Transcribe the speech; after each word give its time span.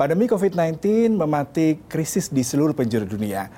Pandemi 0.00 0.24
COVID-19 0.24 1.12
mematik 1.12 1.84
krisis 1.84 2.32
di 2.32 2.40
seluruh 2.40 2.72
penjuru 2.72 3.04
dunia. 3.04 3.52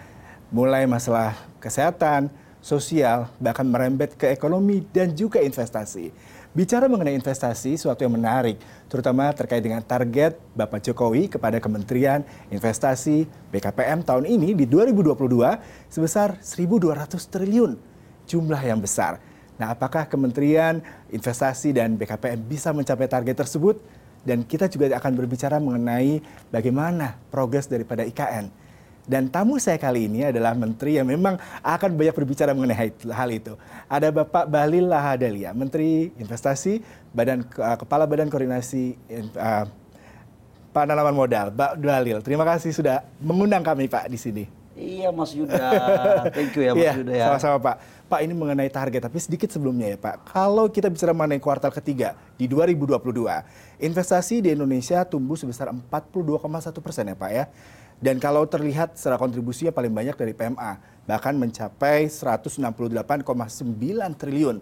Mulai 0.50 0.90
masalah 0.90 1.38
kesehatan, 1.62 2.34
sosial, 2.58 3.30
bahkan 3.38 3.62
merembet 3.62 4.18
ke 4.18 4.26
ekonomi 4.26 4.82
dan 4.90 5.14
juga 5.14 5.39
investasi. 5.39 6.11
Bicara 6.50 6.90
mengenai 6.90 7.14
investasi, 7.14 7.79
suatu 7.79 8.02
yang 8.02 8.18
menarik, 8.18 8.58
terutama 8.90 9.30
terkait 9.30 9.62
dengan 9.62 9.86
target 9.86 10.34
Bapak 10.58 10.82
Jokowi 10.82 11.30
kepada 11.30 11.62
Kementerian 11.62 12.26
Investasi 12.50 13.30
BKPM 13.54 14.02
tahun 14.02 14.27
ini 14.27 14.59
di 14.59 14.66
2022 14.66 15.14
sebesar 15.95 16.43
1.200 16.43 17.22
triliun. 17.22 17.79
Jumlah 18.26 18.62
yang 18.67 18.82
besar. 18.82 19.22
Nah, 19.62 19.79
apakah 19.79 20.11
Kementerian 20.11 20.82
Investasi 21.06 21.70
dan 21.70 21.95
BKPM 21.95 22.43
bisa 22.50 22.75
mencapai 22.75 23.06
target 23.06 23.46
tersebut? 23.46 24.01
Dan 24.22 24.46
kita 24.46 24.71
juga 24.71 24.90
akan 24.96 25.12
berbicara 25.18 25.58
mengenai 25.58 26.22
bagaimana 26.50 27.18
progres 27.31 27.67
daripada 27.67 28.07
IKN. 28.07 28.62
Dan 29.03 29.26
tamu 29.26 29.58
saya 29.58 29.82
kali 29.82 30.07
ini 30.07 30.31
adalah 30.31 30.54
menteri 30.54 30.95
yang 30.95 31.11
memang 31.11 31.35
akan 31.58 31.90
banyak 31.98 32.14
berbicara 32.14 32.55
mengenai 32.55 32.95
hal 33.11 33.31
itu. 33.34 33.58
Ada 33.91 34.14
Bapak 34.14 34.47
Bahlil 34.47 34.86
Lahadalia, 34.86 35.50
Menteri 35.50 36.14
Investasi, 36.22 36.78
Badan 37.11 37.42
uh, 37.42 37.77
Kepala 37.83 38.06
Badan 38.06 38.31
Koordinasi 38.31 38.95
uh, 39.34 39.67
Penanaman 40.70 41.19
Modal. 41.19 41.50
Pak 41.50 41.83
Bahlil, 41.83 42.23
terima 42.23 42.47
kasih 42.47 42.70
sudah 42.70 43.03
mengundang 43.19 43.67
kami 43.67 43.91
Pak 43.91 44.06
di 44.06 44.19
sini. 44.23 44.61
Iya 44.72 45.12
Mas 45.12 45.36
Yuda, 45.36 45.61
thank 46.36 46.56
you 46.56 46.64
ya 46.64 46.72
Mas 46.72 46.81
iya, 46.81 46.92
Yuda 46.97 47.12
ya. 47.12 47.27
Sama-sama 47.28 47.56
Pak. 47.61 47.77
Pak 48.09 48.20
ini 48.25 48.33
mengenai 48.37 48.69
target, 48.73 49.05
tapi 49.05 49.20
sedikit 49.20 49.48
sebelumnya 49.53 49.92
ya 49.92 49.98
Pak. 50.01 50.33
Kalau 50.33 50.69
kita 50.69 50.89
bicara 50.89 51.12
mengenai 51.12 51.41
kuartal 51.41 51.73
ketiga 51.73 52.17
di 52.41 52.48
2022, 52.48 53.00
investasi 53.81 54.41
di 54.41 54.53
Indonesia 54.53 55.05
tumbuh 55.05 55.37
sebesar 55.37 55.69
42,1 55.73 56.84
persen 56.84 57.05
ya 57.12 57.17
Pak 57.17 57.31
ya. 57.33 57.45
Dan 58.03 58.19
kalau 58.19 58.43
terlihat 58.48 58.98
secara 58.98 59.15
kontribusinya 59.15 59.70
paling 59.70 59.93
banyak 59.93 60.17
dari 60.19 60.33
PMA, 60.34 60.81
bahkan 61.06 61.37
mencapai 61.37 62.11
168,9 62.11 62.59
triliun. 64.19 64.59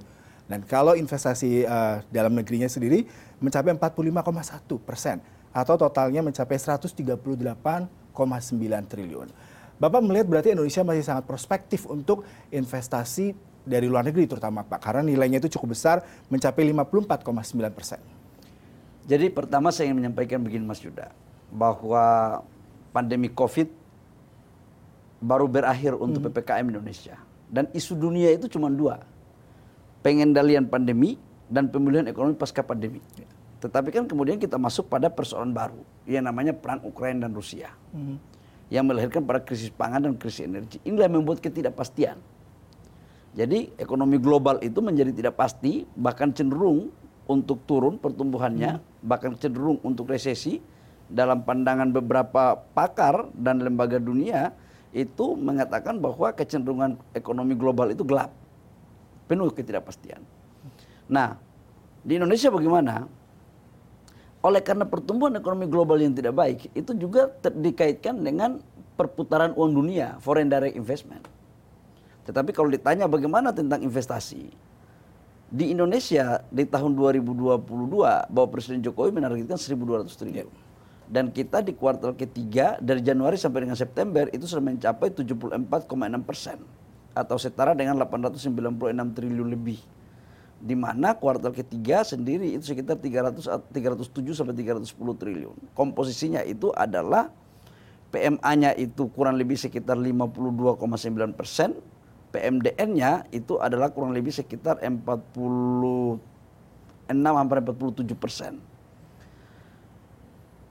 Dan 0.50 0.60
kalau 0.66 0.98
investasi 0.98 1.62
uh, 1.64 2.02
dalam 2.10 2.34
negerinya 2.34 2.66
sendiri 2.66 3.06
mencapai 3.38 3.72
45,1 3.78 4.66
persen 4.82 5.22
atau 5.54 5.74
totalnya 5.78 6.20
mencapai 6.22 6.58
138,9 6.58 7.58
triliun. 8.90 9.28
Bapak 9.80 10.04
melihat 10.04 10.28
berarti 10.28 10.52
Indonesia 10.52 10.84
masih 10.84 11.00
sangat 11.00 11.24
prospektif 11.24 11.88
untuk 11.88 12.28
investasi 12.52 13.32
dari 13.64 13.88
luar 13.88 14.04
negeri 14.04 14.28
terutama 14.28 14.60
Pak, 14.60 14.76
karena 14.76 15.00
nilainya 15.00 15.40
itu 15.40 15.56
cukup 15.56 15.72
besar 15.72 16.04
mencapai 16.28 16.68
54,9 16.68 17.72
persen. 17.72 18.00
Jadi 19.08 19.32
pertama 19.32 19.72
saya 19.72 19.88
ingin 19.88 20.04
menyampaikan 20.04 20.44
begini 20.44 20.68
Mas 20.68 20.84
Yuda, 20.84 21.08
bahwa 21.48 22.40
pandemi 22.92 23.32
COVID 23.32 23.72
baru 25.24 25.48
berakhir 25.48 25.96
untuk 25.96 26.28
hmm. 26.28 26.32
PPKM 26.36 26.66
Indonesia. 26.76 27.16
Dan 27.48 27.66
isu 27.72 27.96
dunia 27.96 28.36
itu 28.36 28.52
cuma 28.52 28.68
dua, 28.68 29.00
pengendalian 30.04 30.68
pandemi 30.68 31.16
dan 31.48 31.72
pemulihan 31.72 32.04
ekonomi 32.04 32.36
pasca 32.36 32.60
pandemi. 32.60 33.00
Ya. 33.16 33.26
Tetapi 33.64 33.88
kan 33.96 34.04
kemudian 34.04 34.36
kita 34.36 34.60
masuk 34.60 34.92
pada 34.92 35.08
persoalan 35.08 35.56
baru, 35.56 35.80
yang 36.04 36.28
namanya 36.28 36.52
perang 36.52 36.84
Ukraina 36.84 37.24
dan 37.24 37.32
Rusia. 37.32 37.72
Hmm 37.96 38.29
yang 38.70 38.86
melahirkan 38.86 39.26
pada 39.26 39.42
krisis 39.42 39.68
pangan 39.74 40.06
dan 40.06 40.14
krisis 40.14 40.46
energi. 40.46 40.78
Inilah 40.86 41.10
yang 41.10 41.20
membuat 41.20 41.42
ketidakpastian. 41.42 42.22
Jadi 43.34 43.74
ekonomi 43.78 44.18
global 44.18 44.62
itu 44.62 44.78
menjadi 44.78 45.10
tidak 45.10 45.34
pasti, 45.38 45.86
bahkan 45.94 46.30
cenderung 46.30 46.90
untuk 47.30 47.62
turun 47.66 47.98
pertumbuhannya, 47.98 48.78
hmm. 48.78 49.06
bahkan 49.06 49.34
cenderung 49.38 49.78
untuk 49.82 50.08
resesi. 50.10 50.62
Dalam 51.10 51.42
pandangan 51.42 51.90
beberapa 51.90 52.54
pakar 52.70 53.34
dan 53.34 53.58
lembaga 53.58 53.98
dunia 53.98 54.54
itu 54.94 55.34
mengatakan 55.34 55.98
bahwa 55.98 56.30
kecenderungan 56.30 56.94
ekonomi 57.10 57.58
global 57.58 57.90
itu 57.90 58.06
gelap, 58.06 58.30
penuh 59.26 59.50
ketidakpastian. 59.50 60.22
Nah, 61.10 61.34
di 62.06 62.14
Indonesia 62.14 62.46
bagaimana? 62.46 63.10
Oleh 64.40 64.64
karena 64.64 64.88
pertumbuhan 64.88 65.36
ekonomi 65.36 65.68
global 65.68 66.00
yang 66.00 66.16
tidak 66.16 66.32
baik 66.32 66.72
itu 66.72 66.96
juga 66.96 67.28
dikaitkan 67.52 68.16
dengan 68.24 68.64
perputaran 68.96 69.52
uang 69.52 69.72
dunia 69.72 70.16
foreign 70.20 70.48
direct 70.48 70.76
investment. 70.76 71.24
Tetapi 72.24 72.52
kalau 72.52 72.72
ditanya 72.72 73.04
bagaimana 73.08 73.52
tentang 73.52 73.84
investasi 73.84 74.52
di 75.50 75.64
Indonesia 75.74 76.40
di 76.48 76.64
tahun 76.64 76.94
2022 76.94 77.58
bahwa 78.30 78.48
Presiden 78.48 78.80
Jokowi 78.80 79.10
menargetkan 79.12 79.58
1.200 79.58 80.08
triliun. 80.08 80.48
Dan 81.10 81.34
kita 81.34 81.58
di 81.58 81.74
kuartal 81.74 82.14
ketiga 82.14 82.78
dari 82.78 83.02
Januari 83.02 83.34
sampai 83.34 83.66
dengan 83.66 83.74
September 83.74 84.30
itu 84.30 84.46
sudah 84.46 84.62
mencapai 84.62 85.10
74,6 85.10 85.66
persen 86.22 86.62
atau 87.10 87.34
setara 87.34 87.74
dengan 87.74 87.98
896 87.98 89.16
triliun 89.18 89.48
lebih 89.50 89.82
di 90.60 90.76
mana 90.76 91.16
kuartal 91.16 91.56
ketiga 91.56 92.04
sendiri 92.04 92.52
itu 92.52 92.68
sekitar 92.68 93.00
300 93.00 93.40
307 93.72 94.36
sampai 94.36 94.52
310 94.52 94.92
triliun. 95.16 95.56
Komposisinya 95.72 96.44
itu 96.44 96.68
adalah 96.76 97.32
PMA-nya 98.12 98.76
itu 98.76 99.08
kurang 99.16 99.40
lebih 99.40 99.56
sekitar 99.56 99.96
52,9 99.96 101.32
persen, 101.32 101.80
PMDN-nya 102.34 103.30
itu 103.32 103.56
adalah 103.56 103.88
kurang 103.88 104.12
lebih 104.12 104.34
sekitar 104.34 104.82
46 104.84 106.20
sampai 107.08 107.58
47 107.64 108.14
persen. 108.20 108.52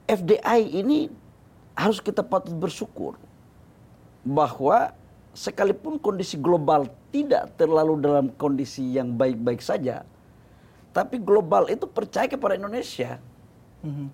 FDI 0.06 0.60
ini 0.82 1.10
harus 1.74 1.98
kita 2.02 2.22
patut 2.22 2.54
bersyukur 2.54 3.14
bahwa 4.26 4.92
sekalipun 5.32 5.96
kondisi 5.96 6.36
global 6.36 6.90
tidak 7.10 7.58
terlalu 7.58 7.98
dalam 7.98 8.26
kondisi 8.38 8.94
yang 8.94 9.14
baik-baik 9.18 9.58
saja, 9.58 10.06
tapi 10.90 11.18
global 11.22 11.66
itu 11.70 11.86
percaya 11.86 12.26
kepada 12.26 12.58
Indonesia. 12.58 13.18
Mm-hmm. 13.82 14.08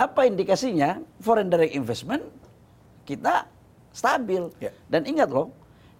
Apa 0.00 0.24
indikasinya? 0.28 1.04
Foreign 1.20 1.52
direct 1.52 1.76
investment 1.76 2.24
kita 3.04 3.48
stabil. 3.92 4.48
Yeah. 4.62 4.72
Dan 4.88 5.04
ingat 5.04 5.28
loh, 5.28 5.52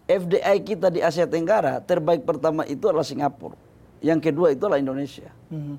FDI 0.09 0.63
kita 0.63 0.89
di 0.89 1.05
Asia 1.05 1.29
Tenggara 1.29 1.83
terbaik 1.83 2.25
pertama 2.25 2.65
itu 2.65 2.87
adalah 2.89 3.05
Singapura. 3.05 3.59
Yang 4.01 4.33
kedua 4.33 4.57
itu 4.57 4.65
adalah 4.65 4.81
Indonesia. 4.81 5.29
Mm-hmm. 5.53 5.77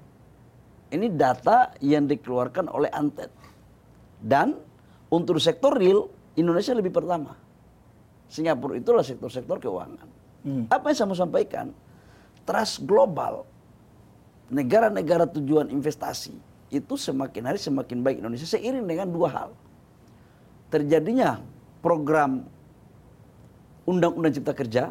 Ini 0.91 1.07
data 1.15 1.71
yang 1.81 2.05
dikeluarkan 2.05 2.69
oleh 2.69 2.91
Antet. 2.91 3.31
Dan 4.21 4.59
untuk 5.09 5.41
sektor 5.41 5.73
real, 5.73 6.11
Indonesia 6.37 6.75
lebih 6.77 6.93
pertama. 6.93 7.33
Singapura 8.31 8.79
itulah 8.79 9.03
sektor-sektor 9.03 9.59
keuangan. 9.59 10.07
Hmm. 10.47 10.63
Apa 10.71 10.95
yang 10.95 10.97
saya 11.03 11.07
mau 11.11 11.19
sampaikan? 11.19 11.75
Trust 12.47 12.87
global, 12.87 13.43
negara-negara 14.47 15.27
tujuan 15.35 15.67
investasi 15.67 16.31
itu 16.71 16.93
semakin 16.95 17.51
hari 17.51 17.59
semakin 17.59 17.99
baik 17.99 18.23
Indonesia 18.23 18.47
seiring 18.47 18.87
dengan 18.87 19.11
dua 19.11 19.29
hal. 19.29 19.49
Terjadinya 20.71 21.43
program 21.83 22.47
Undang-Undang 23.83 24.39
Cipta 24.39 24.55
Kerja, 24.55 24.83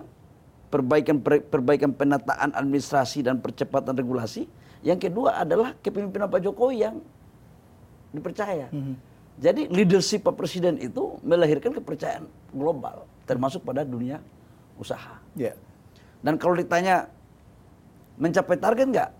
perbaikan 0.68 1.24
perbaikan 1.24 1.96
penataan 1.96 2.52
administrasi 2.52 3.24
dan 3.24 3.40
percepatan 3.40 3.96
regulasi. 3.96 4.44
Yang 4.84 5.08
kedua 5.08 5.40
adalah 5.40 5.72
kepemimpinan 5.80 6.28
Pak 6.28 6.44
Jokowi 6.44 6.84
yang 6.84 7.00
dipercaya. 8.12 8.68
Hmm. 8.68 9.00
Jadi 9.40 9.72
leadership 9.72 10.28
Pak 10.28 10.36
Presiden 10.36 10.76
itu 10.76 11.16
melahirkan 11.24 11.72
kepercayaan 11.72 12.28
global 12.52 13.08
termasuk 13.30 13.62
pada 13.62 13.86
dunia 13.86 14.18
usaha. 14.74 15.22
Yeah. 15.38 15.54
Dan 16.26 16.34
kalau 16.34 16.58
ditanya 16.58 17.06
mencapai 18.18 18.58
target 18.58 18.90
nggak? 18.90 19.10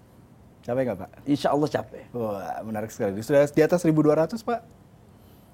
Capek 0.67 0.83
nggak 0.91 0.99
Pak? 0.99 1.11
Insya 1.31 1.55
Allah 1.55 1.69
capek. 1.71 2.05
Wah 2.11 2.59
menarik 2.67 2.91
sekali. 2.91 3.23
Sudah 3.23 3.47
di 3.47 3.63
atas 3.63 3.87
1.200 3.87 4.35
Pak? 4.43 4.61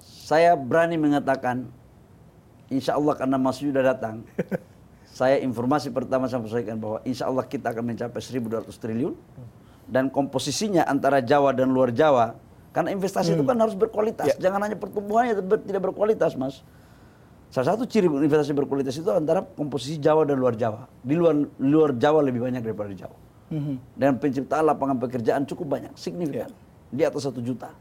Saya 0.01 0.57
berani 0.57 0.97
mengatakan 0.97 1.69
Insya 2.67 2.99
Allah 2.99 3.15
karena 3.15 3.39
Mas 3.39 3.63
sudah 3.63 3.79
datang. 3.79 4.27
saya 5.17 5.39
informasi 5.39 5.87
pertama 5.95 6.27
saya 6.27 6.43
sampaikan 6.43 6.75
bahwa 6.75 6.99
Insya 7.07 7.31
Allah 7.31 7.47
kita 7.47 7.71
akan 7.71 7.95
mencapai 7.95 8.19
1.200 8.19 8.67
triliun. 8.75 9.15
Dan 9.87 10.11
komposisinya 10.11 10.83
antara 10.83 11.23
Jawa 11.23 11.55
dan 11.55 11.71
luar 11.71 11.95
Jawa. 11.95 12.35
Karena 12.75 12.91
investasi 12.91 13.31
hmm. 13.31 13.37
itu 13.39 13.43
kan 13.47 13.57
harus 13.63 13.75
berkualitas. 13.79 14.35
Yeah. 14.35 14.51
Jangan 14.51 14.67
hanya 14.67 14.75
pertumbuhannya 14.75 15.39
tidak 15.63 15.81
berkualitas 15.87 16.35
Mas. 16.35 16.59
Salah 17.47 17.73
satu 17.73 17.87
ciri 17.87 18.11
investasi 18.11 18.51
berkualitas 18.51 18.99
itu 18.99 19.07
antara 19.07 19.39
komposisi 19.39 19.97
Jawa 19.97 20.27
dan 20.27 20.35
luar 20.35 20.59
Jawa. 20.59 20.83
Di 20.99 21.15
luar 21.15 21.35
luar 21.57 21.95
Jawa 21.95 22.19
lebih 22.23 22.43
banyak 22.43 22.59
daripada 22.59 22.91
di 22.91 22.99
Jawa. 22.99 23.17
Mm-hmm. 23.47 23.75
Dan 23.95 24.11
penciptaan 24.19 24.63
lapangan 24.67 24.99
pekerjaan 24.99 25.47
cukup 25.47 25.79
banyak, 25.79 25.95
signifikan. 25.95 26.51
Yeah. 26.51 26.91
Di 26.91 27.01
atas 27.07 27.23
satu 27.23 27.39
juta. 27.39 27.71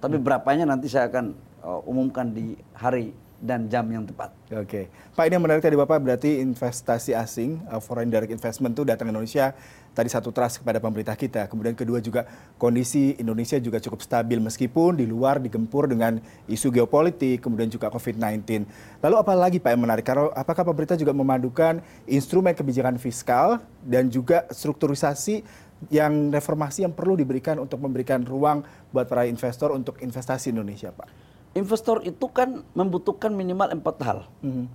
Tapi 0.00 0.20
mm. 0.20 0.24
berapanya 0.24 0.64
nanti 0.68 0.92
saya 0.92 1.08
akan 1.08 1.32
uh, 1.64 1.80
umumkan 1.88 2.28
di 2.28 2.56
hari 2.76 3.16
dan 3.40 3.72
jam 3.72 3.88
yang 3.88 4.04
tepat. 4.04 4.28
Oke, 4.52 4.92
Pak 5.16 5.24
ini 5.24 5.40
yang 5.40 5.44
menarik 5.44 5.64
tadi 5.64 5.72
Bapak 5.72 5.96
berarti 6.04 6.44
investasi 6.44 7.16
asing, 7.16 7.64
uh, 7.72 7.80
foreign 7.80 8.12
direct 8.12 8.28
investment 8.28 8.76
itu 8.76 8.84
datang 8.84 9.08
ke 9.08 9.12
Indonesia 9.16 9.56
tadi 9.92 10.08
satu 10.08 10.30
trust 10.30 10.62
kepada 10.62 10.78
pemerintah 10.78 11.14
kita. 11.18 11.46
Kemudian 11.50 11.74
kedua 11.74 11.98
juga 11.98 12.26
kondisi 12.56 13.18
Indonesia 13.18 13.58
juga 13.58 13.82
cukup 13.82 14.00
stabil 14.02 14.38
meskipun 14.38 14.98
di 14.98 15.06
luar 15.06 15.42
digempur 15.42 15.90
dengan 15.90 16.18
isu 16.46 16.70
geopolitik, 16.74 17.42
kemudian 17.42 17.68
juga 17.68 17.90
COVID-19. 17.90 18.66
Lalu 19.02 19.16
apa 19.18 19.32
lagi 19.36 19.58
Pak 19.58 19.70
yang 19.74 19.82
menarik? 19.82 20.04
Karena 20.06 20.30
apakah 20.32 20.62
pemerintah 20.62 20.96
juga 20.96 21.10
memadukan 21.10 21.82
instrumen 22.06 22.54
kebijakan 22.54 22.96
fiskal 22.96 23.58
dan 23.82 24.08
juga 24.08 24.46
strukturisasi 24.50 25.42
yang 25.88 26.28
reformasi 26.28 26.84
yang 26.84 26.92
perlu 26.92 27.16
diberikan 27.16 27.56
untuk 27.56 27.80
memberikan 27.80 28.20
ruang 28.22 28.60
buat 28.92 29.08
para 29.08 29.24
investor 29.24 29.72
untuk 29.72 29.96
investasi 30.04 30.52
Indonesia, 30.52 30.92
Pak? 30.92 31.30
investor 31.54 32.02
itu 32.06 32.26
kan 32.30 32.62
membutuhkan 32.76 33.34
minimal 33.34 33.74
empat 33.74 33.96
hal. 34.06 34.18
Mm-hmm. 34.42 34.66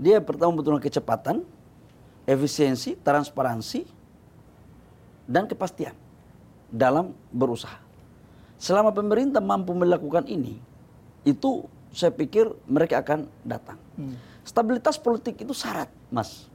Dia 0.00 0.16
pertama 0.24 0.56
membutuhkan 0.56 0.80
kecepatan, 0.80 1.36
efisiensi, 2.24 2.96
transparansi, 2.96 3.84
dan 5.32 5.48
kepastian 5.48 5.96
dalam 6.68 7.16
berusaha. 7.32 7.80
Selama 8.60 8.92
pemerintah 8.92 9.40
mampu 9.40 9.72
melakukan 9.72 10.28
ini, 10.28 10.60
itu 11.24 11.64
saya 11.96 12.12
pikir 12.12 12.52
mereka 12.68 13.00
akan 13.00 13.24
datang. 13.40 13.80
Hmm. 13.96 14.14
Stabilitas 14.44 15.00
politik 15.00 15.40
itu 15.40 15.56
syarat, 15.56 15.88
Mas. 16.12 16.46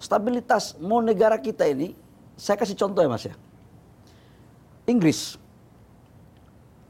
Stabilitas 0.00 0.74
mau 0.80 1.04
negara 1.04 1.36
kita 1.36 1.68
ini, 1.68 1.92
saya 2.40 2.56
kasih 2.56 2.74
contoh 2.74 3.04
ya 3.04 3.10
Mas 3.12 3.28
ya. 3.28 3.36
Inggris, 4.88 5.38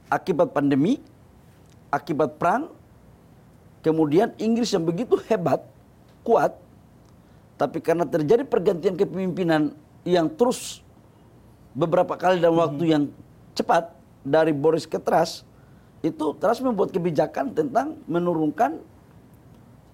akibat 0.09 0.57
pandemi, 0.57 0.97
akibat 1.93 2.41
perang, 2.41 2.73
kemudian 3.85 4.33
Inggris 4.41 4.73
yang 4.73 4.81
begitu 4.89 5.21
hebat, 5.29 5.61
kuat, 6.25 6.57
tapi 7.61 7.85
karena 7.85 8.09
terjadi 8.09 8.49
pergantian 8.49 8.97
kepemimpinan 8.97 9.77
yang 10.03 10.27
terus 10.33 10.83
beberapa 11.73 12.19
kali 12.19 12.39
dalam 12.39 12.59
hmm. 12.59 12.65
waktu 12.69 12.85
yang 12.91 13.05
cepat 13.57 13.93
dari 14.23 14.53
Boris 14.55 14.87
ke 14.87 14.99
Truss, 14.99 15.47
itu 16.03 16.35
Truss 16.39 16.59
membuat 16.63 16.91
kebijakan 16.91 17.55
tentang 17.55 17.99
menurunkan, 18.11 18.83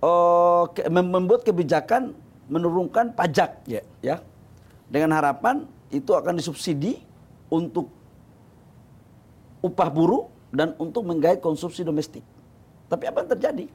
uh, 0.00 0.64
ke, 0.72 0.88
membuat 0.88 1.44
kebijakan 1.44 2.16
menurunkan 2.48 3.12
pajak, 3.12 3.60
yeah. 3.68 3.84
ya, 4.00 4.24
dengan 4.88 5.12
harapan 5.20 5.68
itu 5.92 6.16
akan 6.16 6.40
disubsidi 6.40 7.04
untuk 7.52 7.92
upah 9.60 9.88
buruh 9.92 10.32
dan 10.48 10.72
untuk 10.80 11.04
menggait 11.04 11.44
konsumsi 11.44 11.84
domestik. 11.84 12.24
Tapi 12.88 13.04
apa 13.04 13.20
yang 13.20 13.30
terjadi? 13.36 13.66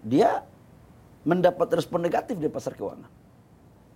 Dia 0.00 0.30
mendapat 1.28 1.68
respon 1.76 2.00
negatif 2.00 2.40
di 2.40 2.48
pasar 2.48 2.72
keuangan. 2.72 3.21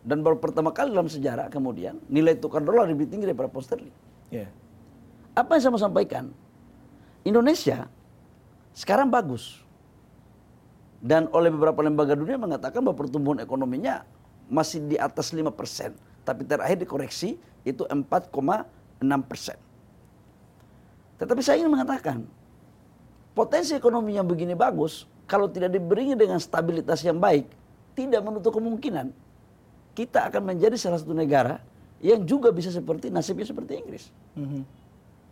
Dan 0.06 0.22
baru 0.22 0.38
pertama 0.38 0.70
kali 0.70 0.94
dalam 0.94 1.10
sejarah 1.10 1.50
kemudian 1.50 1.98
nilai 2.06 2.38
tukar 2.38 2.62
dolar 2.62 2.86
lebih 2.86 3.10
tinggi 3.10 3.26
daripada 3.26 3.50
pound 3.50 3.66
sterling. 3.66 3.90
Yeah. 4.30 4.46
Apa 5.34 5.58
yang 5.58 5.62
saya 5.66 5.72
mau 5.74 5.82
sampaikan? 5.82 6.30
Indonesia 7.26 7.90
sekarang 8.70 9.10
bagus. 9.10 9.66
Dan 11.02 11.26
oleh 11.34 11.50
beberapa 11.50 11.82
lembaga 11.82 12.14
dunia 12.14 12.38
mengatakan 12.38 12.86
bahwa 12.86 13.02
pertumbuhan 13.02 13.42
ekonominya 13.42 14.06
masih 14.46 14.86
di 14.86 14.94
atas 14.94 15.34
5%. 15.34 15.42
Tapi 16.22 16.42
terakhir 16.46 16.78
dikoreksi 16.78 17.34
itu 17.66 17.82
4,6%. 17.82 18.30
Tetapi 21.18 21.40
saya 21.42 21.58
ingin 21.58 21.72
mengatakan, 21.74 22.22
potensi 23.34 23.74
ekonomi 23.74 24.14
yang 24.14 24.26
begini 24.26 24.54
bagus, 24.54 25.04
kalau 25.26 25.50
tidak 25.50 25.74
diberi 25.74 26.14
dengan 26.14 26.38
stabilitas 26.38 27.02
yang 27.02 27.18
baik, 27.18 27.50
tidak 27.98 28.22
menutup 28.22 28.54
kemungkinan 28.54 29.10
kita 29.96 30.28
akan 30.28 30.52
menjadi 30.52 30.76
salah 30.76 31.00
satu 31.00 31.16
negara 31.16 31.56
yang 32.04 32.20
juga 32.28 32.52
bisa 32.52 32.69
seperti 32.69 33.08
nasibnya 33.08 33.48
seperti 33.48 33.81
Inggris. 33.81 34.12
Mm-hmm. 34.37 34.62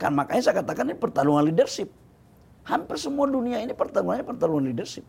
Kan 0.01 0.17
makanya 0.17 0.43
saya 0.49 0.65
katakan 0.65 0.89
ini 0.89 0.97
pertarungan 0.97 1.45
leadership. 1.45 1.93
Hampir 2.65 2.97
semua 2.97 3.29
dunia 3.29 3.61
ini 3.61 3.77
pertarungannya 3.77 4.25
pertarungan 4.25 4.73
leadership. 4.73 5.05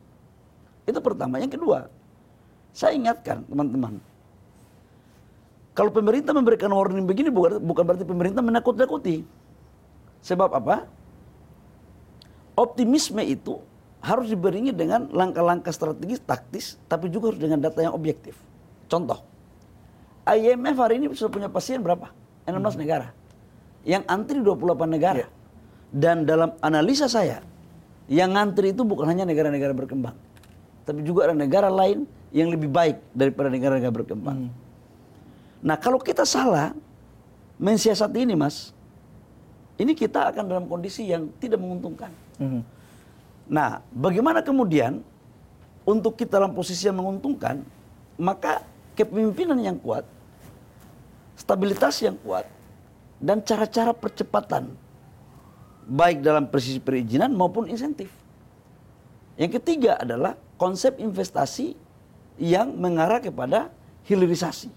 Itu 0.84 1.00
pertama. 1.00 1.40
Yang 1.40 1.56
kedua, 1.56 1.88
saya 2.76 3.00
ingatkan 3.00 3.48
teman-teman, 3.48 4.04
kalau 5.72 5.92
pemerintah 5.92 6.36
memberikan 6.36 6.68
warning 6.76 7.08
begini 7.08 7.32
bukan 7.32 7.84
berarti 7.88 8.04
pemerintah 8.04 8.44
menakut-nakuti. 8.44 9.24
Sebab 10.20 10.52
apa? 10.52 10.84
Optimisme 12.60 13.24
itu 13.24 13.64
harus 14.04 14.32
diberinya 14.32 14.72
dengan 14.72 15.08
langkah-langkah 15.12 15.72
strategis, 15.76 16.24
taktis, 16.24 16.80
tapi 16.88 17.12
juga 17.12 17.32
harus 17.32 17.42
dengan 17.42 17.60
data 17.60 17.80
yang 17.84 17.92
objektif. 17.92 18.38
Contoh, 18.88 19.20
IMF 20.26 20.76
hari 20.78 20.98
ini 20.98 21.14
sudah 21.14 21.32
punya 21.32 21.50
pasien 21.50 21.82
berapa? 21.86 22.10
16 22.50 22.58
hmm. 22.58 22.78
negara. 22.82 23.08
Yang 23.86 24.04
antri 24.10 24.38
28 24.42 24.90
negara. 24.90 25.26
Yeah. 25.26 25.32
Dan 25.96 26.26
dalam 26.26 26.58
analisa 26.60 27.06
saya, 27.06 27.46
yang 28.10 28.34
antri 28.36 28.74
itu 28.74 28.82
bukan 28.82 29.06
hanya 29.06 29.24
negara-negara 29.24 29.72
berkembang. 29.72 30.18
Tapi 30.84 31.06
juga 31.06 31.30
ada 31.30 31.36
negara 31.38 31.70
lain 31.70 32.10
yang 32.34 32.50
lebih 32.52 32.68
baik 32.68 33.00
daripada 33.14 33.48
negara-negara 33.48 33.94
berkembang. 33.94 34.50
Hmm. 34.50 34.52
Nah 35.66 35.78
kalau 35.80 36.02
kita 36.02 36.28
salah 36.28 36.76
mensiasati 37.58 38.28
ini 38.28 38.36
mas, 38.36 38.76
ini 39.76 39.92
kita 39.96 40.32
akan 40.32 40.44
dalam 40.48 40.66
kondisi 40.68 41.08
yang 41.08 41.28
tidak 41.40 41.60
menguntungkan. 41.60 42.12
Mm-hmm. 42.40 42.62
Nah, 43.52 43.84
bagaimana 43.92 44.40
kemudian 44.40 45.04
untuk 45.84 46.16
kita 46.16 46.40
dalam 46.40 46.56
posisi 46.56 46.88
yang 46.88 46.98
menguntungkan, 46.98 47.62
maka 48.16 48.64
kepemimpinan 48.96 49.60
yang 49.60 49.78
kuat, 49.78 50.08
stabilitas 51.36 52.00
yang 52.02 52.16
kuat, 52.20 52.48
dan 53.22 53.44
cara-cara 53.44 53.92
percepatan, 53.92 54.74
baik 55.86 56.26
dalam 56.26 56.50
presisi 56.50 56.82
perizinan 56.82 57.32
maupun 57.36 57.70
insentif. 57.70 58.12
Yang 59.36 59.62
ketiga 59.62 60.00
adalah 60.00 60.40
konsep 60.56 60.98
investasi 60.98 61.76
yang 62.40 62.72
mengarah 62.76 63.20
kepada 63.20 63.72
hilirisasi. 64.08 64.72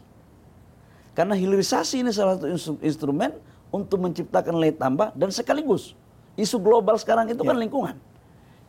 Karena 1.14 1.34
hilirisasi 1.34 2.02
ini 2.02 2.10
salah 2.14 2.38
satu 2.38 2.78
instrumen 2.82 3.34
untuk 3.74 3.98
menciptakan 3.98 4.54
nilai 4.54 4.74
tambah 4.74 5.10
dan 5.18 5.34
sekaligus 5.34 5.98
isu 6.38 6.62
global 6.62 6.94
sekarang 6.94 7.26
itu 7.26 7.42
kan 7.42 7.58
ya. 7.58 7.62
lingkungan. 7.66 7.96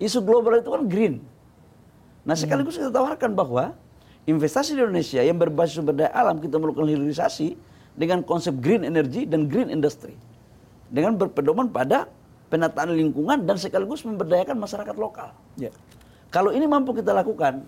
Isu 0.01 0.25
global 0.25 0.57
itu 0.57 0.73
kan 0.73 0.83
green. 0.89 1.21
Nah 2.25 2.33
hmm. 2.33 2.41
sekaligus 2.41 2.75
kita 2.81 2.89
tawarkan 2.89 3.37
bahwa 3.37 3.77
investasi 4.25 4.73
di 4.73 4.81
Indonesia 4.81 5.21
yang 5.21 5.37
berbasis 5.37 5.77
sumber 5.77 5.93
daya 5.93 6.11
alam 6.11 6.41
kita 6.41 6.57
melakukan 6.57 6.89
hilirisasi 6.89 7.53
dengan 7.99 8.23
konsep 8.23 8.55
green 8.63 8.87
energy 8.87 9.27
dan 9.27 9.51
green 9.51 9.67
industry. 9.67 10.15
Dengan 10.87 11.19
berpedoman 11.19 11.67
pada 11.67 12.07
penataan 12.47 12.95
lingkungan 12.95 13.43
dan 13.43 13.59
sekaligus 13.59 14.01
memberdayakan 14.07 14.55
masyarakat 14.57 14.95
lokal. 14.95 15.35
Yeah. 15.59 15.75
Kalau 16.31 16.55
ini 16.55 16.65
mampu 16.65 16.95
kita 16.95 17.11
lakukan, 17.11 17.67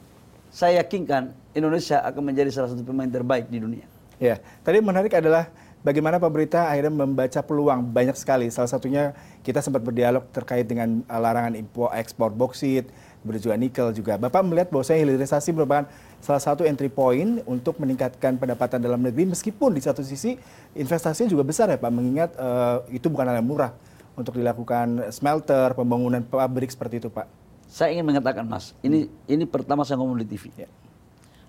saya 0.50 0.82
yakinkan 0.82 1.36
Indonesia 1.52 2.00
akan 2.02 2.34
menjadi 2.34 2.50
salah 2.50 2.70
satu 2.74 2.82
pemain 2.82 3.12
terbaik 3.12 3.52
di 3.52 3.60
dunia. 3.60 3.86
Ya, 4.18 4.38
tadi 4.62 4.80
menarik 4.80 5.14
adalah 5.18 5.50
bagaimana 5.82 6.22
pemerintah 6.22 6.70
akhirnya 6.70 6.94
membaca 6.94 7.42
peluang 7.42 7.90
banyak 7.90 8.14
sekali. 8.18 8.48
Salah 8.54 8.70
satunya 8.70 9.18
kita 9.42 9.60
sempat 9.66 9.82
berdialog 9.82 10.26
terkait 10.30 10.66
dengan 10.70 11.02
larangan 11.10 11.58
impor 11.58 11.90
ekspor 11.94 12.30
boksit, 12.30 12.90
kemudian 13.22 13.42
juga 13.42 13.56
nikel 13.56 13.88
juga. 13.94 14.13
Bapak 14.18 14.42
melihat 14.42 14.70
bahwa 14.74 14.82
saya 14.82 15.06
hilirisasi 15.06 15.54
merupakan 15.54 15.86
salah 16.18 16.42
satu 16.42 16.66
entry 16.66 16.90
point 16.90 17.46
untuk 17.46 17.78
meningkatkan 17.78 18.36
pendapatan 18.42 18.82
dalam 18.82 18.98
negeri 18.98 19.30
meskipun 19.30 19.78
di 19.78 19.82
satu 19.82 20.01
sisi 20.01 20.36
investasinya 20.74 21.30
juga 21.30 21.46
besar 21.46 21.70
ya 21.70 21.78
Pak, 21.78 21.92
mengingat 21.94 22.34
uh, 22.36 22.82
itu 22.90 23.08
bukan 23.08 23.30
hal 23.30 23.38
yang 23.38 23.48
murah 23.48 23.72
untuk 24.18 24.36
dilakukan 24.36 25.13
smelter, 25.13 25.78
pembangunan 25.78 26.25
pabrik 26.25 26.74
seperti 26.74 27.06
itu 27.06 27.10
Pak. 27.13 27.30
Saya 27.72 27.96
ingin 27.96 28.04
mengatakan 28.04 28.44
Mas, 28.44 28.75
ini 28.84 29.08
hmm. 29.08 29.32
ini 29.32 29.44
pertama 29.48 29.88
saya 29.88 30.01
ngomong 30.01 30.20
di 30.20 30.28
TV. 30.28 30.51
Ya. 30.58 30.68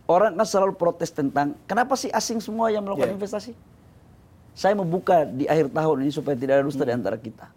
Orang 0.07 0.37
kan 0.37 0.47
selalu 0.47 0.77
protes 0.77 1.11
tentang 1.11 1.57
kenapa 1.65 1.97
sih 1.99 2.13
asing 2.13 2.39
semua 2.39 2.69
yang 2.71 2.85
melakukan 2.85 3.11
yeah. 3.11 3.19
investasi? 3.19 3.53
Saya 4.53 4.77
membuka 4.77 5.25
di 5.25 5.49
akhir 5.49 5.73
tahun 5.73 6.05
ini 6.05 6.13
supaya 6.13 6.37
tidak 6.37 6.61
ada 6.61 6.65
dusta 6.69 6.85
hmm. 6.85 6.91
di 6.93 6.95
antara 6.95 7.17
kita. 7.17 7.49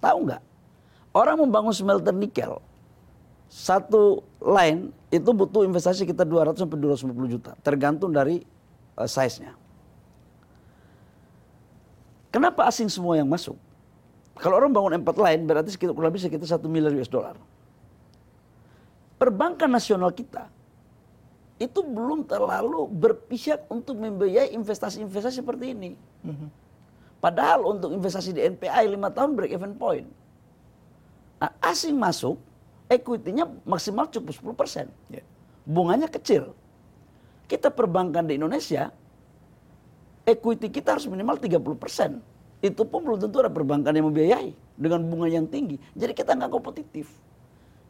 Tahu 0.00 0.18
nggak? 0.24 0.42
Orang 1.16 1.36
membangun 1.40 1.72
smelter 1.72 2.12
nikel, 2.12 2.60
satu 3.46 4.26
line 4.42 4.90
itu 5.14 5.30
butuh 5.30 5.62
investasi 5.62 6.02
kita 6.02 6.26
200 6.26 6.58
sampai 6.58 6.78
250 6.82 7.34
juta, 7.34 7.52
tergantung 7.62 8.10
dari 8.10 8.42
uh, 8.98 9.06
size-nya. 9.06 9.54
Kenapa 12.34 12.68
asing 12.68 12.90
semua 12.90 13.16
yang 13.16 13.30
masuk? 13.30 13.56
Kalau 14.36 14.60
orang 14.60 14.68
bangun 14.68 15.00
empat 15.00 15.16
line 15.16 15.48
berarti 15.48 15.72
sekitar 15.72 15.96
kurang 15.96 16.12
lebih 16.12 16.20
sekitar 16.20 16.44
satu 16.44 16.68
miliar 16.68 16.92
US 16.92 17.08
dollar. 17.08 17.40
Perbankan 19.16 19.72
nasional 19.72 20.12
kita 20.12 20.52
itu 21.56 21.80
belum 21.80 22.28
terlalu 22.28 22.84
berpihak 22.92 23.64
untuk 23.72 23.96
membiayai 23.96 24.52
investasi-investasi 24.52 25.40
seperti 25.40 25.72
ini. 25.72 25.96
Mm-hmm. 26.28 26.48
Padahal 27.16 27.64
untuk 27.64 27.96
investasi 27.96 28.36
di 28.36 28.44
NPI 28.44 28.92
lima 28.92 29.08
tahun 29.08 29.32
break 29.32 29.56
even 29.56 29.72
point. 29.72 30.04
Nah, 31.40 31.48
asing 31.64 31.96
masuk 31.96 32.36
equity-nya 32.86 33.46
maksimal 33.66 34.06
cukup 34.10 34.54
10 34.54 34.60
persen. 34.60 34.86
Ya. 35.10 35.22
Bunganya 35.66 36.06
kecil. 36.06 36.54
Kita 37.46 37.70
perbankan 37.70 38.26
di 38.26 38.38
Indonesia, 38.38 38.90
equity 40.26 40.70
kita 40.70 40.98
harus 40.98 41.06
minimal 41.06 41.38
30 41.38 41.62
persen. 41.78 42.18
Itu 42.58 42.82
pun 42.88 43.06
belum 43.06 43.22
tentu 43.22 43.38
ada 43.38 43.52
perbankan 43.52 43.94
yang 43.94 44.10
membiayai 44.10 44.50
dengan 44.74 45.06
bunga 45.06 45.30
yang 45.30 45.46
tinggi. 45.46 45.78
Jadi 45.94 46.12
kita 46.14 46.34
nggak 46.34 46.50
kompetitif. 46.50 47.06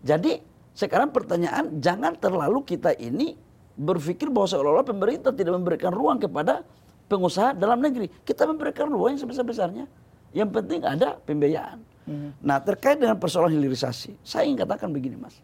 Jadi 0.05 0.41
sekarang 0.77 1.09
pertanyaan, 1.09 1.81
jangan 1.81 2.13
terlalu 2.21 2.61
kita 2.69 2.93
ini 3.01 3.33
berpikir 3.77 4.29
bahwa 4.29 4.49
seolah-olah 4.49 4.85
pemerintah 4.85 5.33
tidak 5.33 5.57
memberikan 5.57 5.93
ruang 5.93 6.21
kepada 6.21 6.65
pengusaha 7.09 7.57
dalam 7.57 7.81
negeri. 7.81 8.13
Kita 8.25 8.45
memberikan 8.45 8.93
ruang 8.93 9.17
yang 9.17 9.23
sebesar-besarnya. 9.25 9.85
Yang 10.37 10.51
penting 10.53 10.81
ada 10.85 11.17
pembiayaan. 11.17 11.81
Nah 12.39 12.63
terkait 12.63 13.03
dengan 13.03 13.19
persoalan 13.19 13.51
hilirisasi, 13.51 14.15
saya 14.23 14.47
ingin 14.47 14.63
katakan 14.63 14.95
begini 14.95 15.19
mas. 15.19 15.43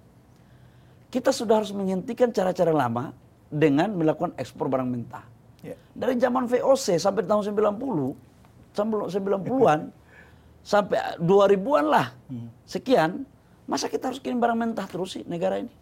Kita 1.10 1.34
sudah 1.34 1.60
harus 1.60 1.74
menghentikan 1.74 2.30
cara-cara 2.30 2.70
lama 2.70 3.12
dengan 3.52 3.92
melakukan 3.92 4.32
ekspor 4.38 4.70
barang 4.70 4.88
mentah. 4.88 5.26
Ya. 5.60 5.76
Dari 5.92 6.16
zaman 6.16 6.48
VOC 6.48 6.96
sampai 6.96 7.26
tahun 7.26 7.52
90, 7.52 8.72
sampai 8.72 8.96
90-an, 9.12 9.80
sampai 10.64 10.98
2000-an 11.20 11.86
lah, 11.86 12.06
sekian, 12.64 13.26
masa 13.68 13.90
kita 13.90 14.08
harus 14.08 14.22
kirim 14.22 14.40
barang 14.40 14.56
mentah 14.56 14.86
terus 14.88 15.18
sih 15.18 15.22
negara 15.28 15.60
ini? 15.60 15.74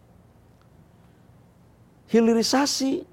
Hilirisasi 2.11 3.07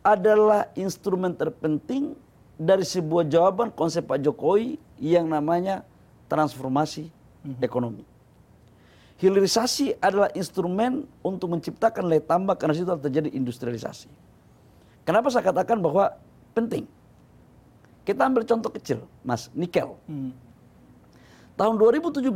adalah 0.00 0.72
instrumen 0.72 1.36
terpenting 1.36 2.16
dari 2.56 2.82
sebuah 2.82 3.28
jawaban 3.28 3.68
konsep 3.68 4.08
Pak 4.08 4.24
Jokowi 4.24 4.80
yang 4.96 5.28
namanya 5.28 5.84
transformasi 6.28 7.10
ekonomi. 7.58 8.04
Hilirisasi 9.18 9.98
adalah 9.98 10.30
instrumen 10.36 11.02
untuk 11.26 11.50
menciptakan 11.50 12.06
nilai 12.06 12.22
tambah 12.22 12.54
karena 12.54 12.76
situ 12.78 12.86
terjadi 12.86 13.34
industrialisasi. 13.34 14.06
Kenapa 15.02 15.26
saya 15.34 15.42
katakan 15.42 15.82
bahwa 15.82 16.14
penting? 16.54 16.86
Kita 18.06 18.24
ambil 18.24 18.46
contoh 18.46 18.70
kecil, 18.70 19.04
Mas, 19.26 19.50
nikel. 19.52 19.98
Tahun 21.58 21.74
2017-2018 21.74 22.30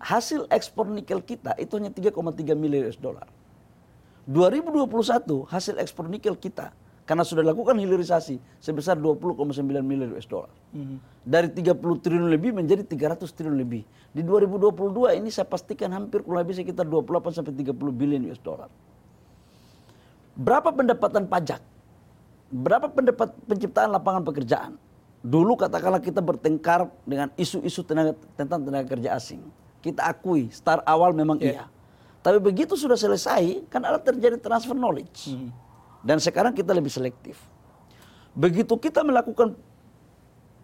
hasil 0.00 0.46
ekspor 0.48 0.88
nikel 0.88 1.20
kita 1.20 1.52
itu 1.60 1.76
hanya 1.76 1.92
3,3 1.92 2.56
miliar 2.56 2.88
US 2.88 2.96
dollar. 2.96 3.28
2021 4.24 4.88
hasil 5.52 5.76
ekspor 5.82 6.08
nikel 6.08 6.32
kita 6.32 6.72
karena 7.08 7.24
sudah 7.24 7.40
dilakukan 7.40 7.80
hilirisasi 7.80 8.36
sebesar 8.60 9.00
20,9 9.00 9.40
miliar 9.80 10.12
US 10.12 10.28
dollar. 10.28 10.52
Dari 11.24 11.48
30 11.48 11.80
triliun 12.04 12.28
lebih 12.28 12.52
menjadi 12.52 12.84
300 12.84 13.24
triliun 13.32 13.56
lebih. 13.56 13.80
Di 14.12 14.20
2022 14.20 15.16
ini 15.16 15.32
saya 15.32 15.48
pastikan 15.48 15.88
hampir 15.96 16.20
kurang 16.20 16.44
lebih 16.44 16.60
sekitar 16.60 16.84
28 16.84 17.40
sampai 17.40 17.56
30 17.56 17.72
bilion 17.96 18.20
US 18.28 18.36
dollar. 18.44 18.68
Berapa 20.36 20.68
pendapatan 20.68 21.24
pajak? 21.24 21.64
Berapa 22.52 22.92
pendapat 22.92 23.32
penciptaan 23.48 23.88
lapangan 23.88 24.22
pekerjaan? 24.28 24.76
Dulu 25.24 25.56
katakanlah 25.56 26.04
kita 26.04 26.20
bertengkar 26.20 26.92
dengan 27.08 27.32
isu-isu 27.40 27.88
tenaga, 27.88 28.20
tentang 28.36 28.60
tenaga 28.68 28.84
kerja 28.92 29.16
asing. 29.16 29.40
Kita 29.80 30.04
akui, 30.04 30.52
start 30.52 30.84
awal 30.84 31.16
memang 31.16 31.40
Yeah. 31.40 31.64
iya. 31.64 31.66
Tapi 32.20 32.36
begitu 32.36 32.76
sudah 32.76 33.00
selesai, 33.00 33.64
kan 33.72 33.80
ada 33.80 33.96
terjadi 33.96 34.36
transfer 34.36 34.76
knowledge. 34.76 35.32
Dan 36.02 36.22
sekarang 36.22 36.54
kita 36.54 36.70
lebih 36.74 36.90
selektif. 36.90 37.38
Begitu 38.38 38.74
kita 38.78 39.02
melakukan 39.02 39.58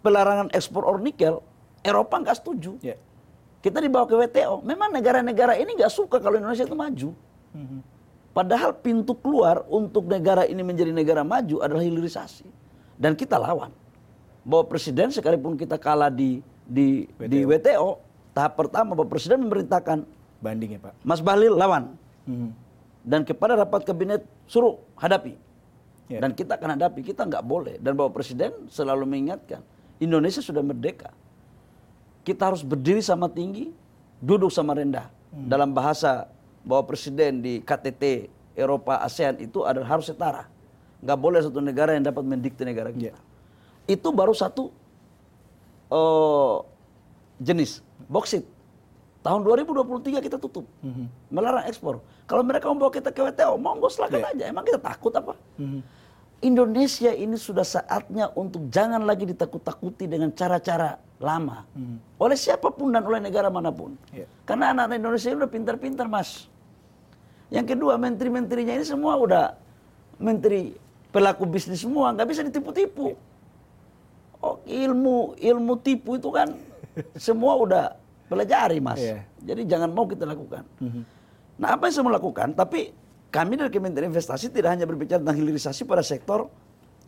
pelarangan 0.04 0.52
ekspor 0.54 0.86
or 0.86 1.02
nikel, 1.02 1.42
Eropa 1.82 2.22
nggak 2.22 2.36
setuju. 2.38 2.78
Ya. 2.80 2.96
Kita 3.64 3.80
dibawa 3.80 4.04
ke 4.04 4.14
WTO. 4.14 4.60
Memang 4.62 4.92
negara-negara 4.92 5.56
ini 5.56 5.74
nggak 5.74 5.90
suka 5.90 6.20
kalau 6.20 6.36
Indonesia 6.36 6.68
itu 6.68 6.76
maju. 6.76 7.10
Padahal 8.34 8.74
pintu 8.76 9.14
keluar 9.14 9.62
untuk 9.70 10.10
negara 10.10 10.42
ini 10.44 10.60
menjadi 10.60 10.90
negara 10.90 11.22
maju 11.22 11.62
adalah 11.62 11.80
hilirisasi. 11.80 12.44
Dan 12.98 13.14
kita 13.14 13.38
lawan. 13.38 13.70
Bahwa 14.44 14.68
presiden 14.68 15.08
sekalipun 15.08 15.56
kita 15.56 15.80
kalah 15.80 16.12
di 16.12 16.44
di 16.66 17.08
di 17.16 17.46
WTO, 17.46 18.02
tahap 18.36 18.60
pertama 18.60 18.92
Bapak 18.92 19.16
Presiden 19.16 19.48
memerintahkan 19.48 20.04
Banding 20.44 20.76
ya 20.76 20.80
Pak. 20.84 20.94
Mas 21.00 21.24
Bahlil 21.24 21.56
lawan. 21.56 21.96
Mhm. 22.28 22.63
Dan 23.04 23.28
kepada 23.28 23.52
rapat 23.52 23.84
kabinet 23.84 24.24
suruh 24.48 24.80
hadapi. 24.96 25.36
Ya. 26.08 26.24
Dan 26.24 26.32
kita 26.32 26.56
akan 26.56 26.80
hadapi, 26.80 27.04
kita 27.04 27.28
nggak 27.28 27.44
boleh. 27.44 27.76
Dan 27.76 27.96
Bapak 27.96 28.20
Presiden 28.20 28.68
selalu 28.72 29.04
mengingatkan, 29.04 29.60
Indonesia 30.00 30.40
sudah 30.40 30.64
merdeka. 30.64 31.12
Kita 32.24 32.48
harus 32.48 32.64
berdiri 32.64 33.04
sama 33.04 33.28
tinggi, 33.28 33.68
duduk 34.24 34.48
sama 34.48 34.72
rendah. 34.72 35.12
Dalam 35.28 35.76
bahasa 35.76 36.32
Bapak 36.64 36.96
Presiden 36.96 37.44
di 37.44 37.60
KTT 37.60 38.32
Eropa 38.56 39.02
ASEAN 39.04 39.42
itu 39.44 39.66
adalah 39.68 39.98
harus 39.98 40.08
setara. 40.08 40.48
Nggak 41.04 41.18
boleh 41.20 41.40
satu 41.44 41.60
negara 41.60 41.92
yang 41.92 42.08
dapat 42.08 42.24
mendikte 42.24 42.64
negara 42.64 42.88
kita. 42.88 43.20
Itu 43.84 44.08
baru 44.16 44.32
satu 44.32 44.72
eh, 45.92 46.56
jenis, 47.44 47.84
boksit. 48.08 48.48
Tahun 49.24 49.40
2023 49.40 50.20
kita 50.20 50.36
tutup. 50.36 50.68
Melarang 51.32 51.64
ekspor. 51.68 52.00
Kalau 52.24 52.40
mereka 52.40 52.72
membawa 52.72 52.88
kita 52.88 53.12
ke 53.12 53.20
WTO, 53.20 53.60
monggo 53.60 53.92
silakan 53.92 54.24
aja. 54.32 54.44
Emang 54.48 54.64
kita 54.64 54.80
takut 54.80 55.12
apa? 55.12 55.36
Indonesia 56.44 57.12
ini 57.12 57.36
sudah 57.40 57.64
saatnya 57.64 58.28
untuk 58.36 58.68
jangan 58.68 59.04
lagi 59.04 59.24
ditakut-takuti 59.24 60.04
dengan 60.04 60.32
cara-cara 60.32 61.00
lama. 61.20 61.64
Oleh 62.20 62.36
siapa 62.36 62.68
pun 62.68 62.92
dan 62.92 63.04
oleh 63.04 63.20
negara 63.20 63.48
mana 63.48 63.72
pun. 63.72 63.96
Iya. 64.12 64.28
Karena 64.44 64.76
anak-anak 64.76 64.96
Indonesia 65.00 65.28
ini 65.32 65.38
udah 65.40 65.52
pintar-pintar, 65.52 66.06
Mas. 66.08 66.48
Yang 67.48 67.76
kedua, 67.76 67.96
menteri-menterinya 67.96 68.76
ini 68.76 68.84
semua 68.84 69.16
udah 69.20 69.44
menteri 70.20 70.76
pelaku 71.12 71.48
bisnis 71.48 71.80
semua, 71.80 72.12
nggak 72.12 72.28
bisa 72.28 72.40
ditipu-tipu. 72.44 73.16
Oh, 74.44 74.60
ilmu 74.68 75.38
ilmu 75.40 75.80
tipu 75.80 76.20
itu 76.20 76.28
kan 76.28 76.52
semua 77.26 77.56
udah 77.56 77.84
pelajari, 78.28 78.84
Mas. 78.84 79.00
Iya. 79.00 79.24
Jadi 79.44 79.62
jangan 79.64 79.92
mau 79.92 80.04
kita 80.04 80.28
lakukan. 80.28 80.64
Nah, 81.54 81.78
apa 81.78 81.86
yang 81.86 81.94
saya 81.94 82.04
mau 82.06 82.14
lakukan? 82.14 82.54
Tapi 82.54 82.90
kami 83.30 83.58
dari 83.58 83.70
Kementerian 83.70 84.10
Investasi 84.10 84.50
tidak 84.50 84.74
hanya 84.74 84.86
berbicara 84.86 85.22
tentang 85.22 85.38
hilirisasi 85.38 85.86
pada 85.86 86.02
sektor 86.02 86.50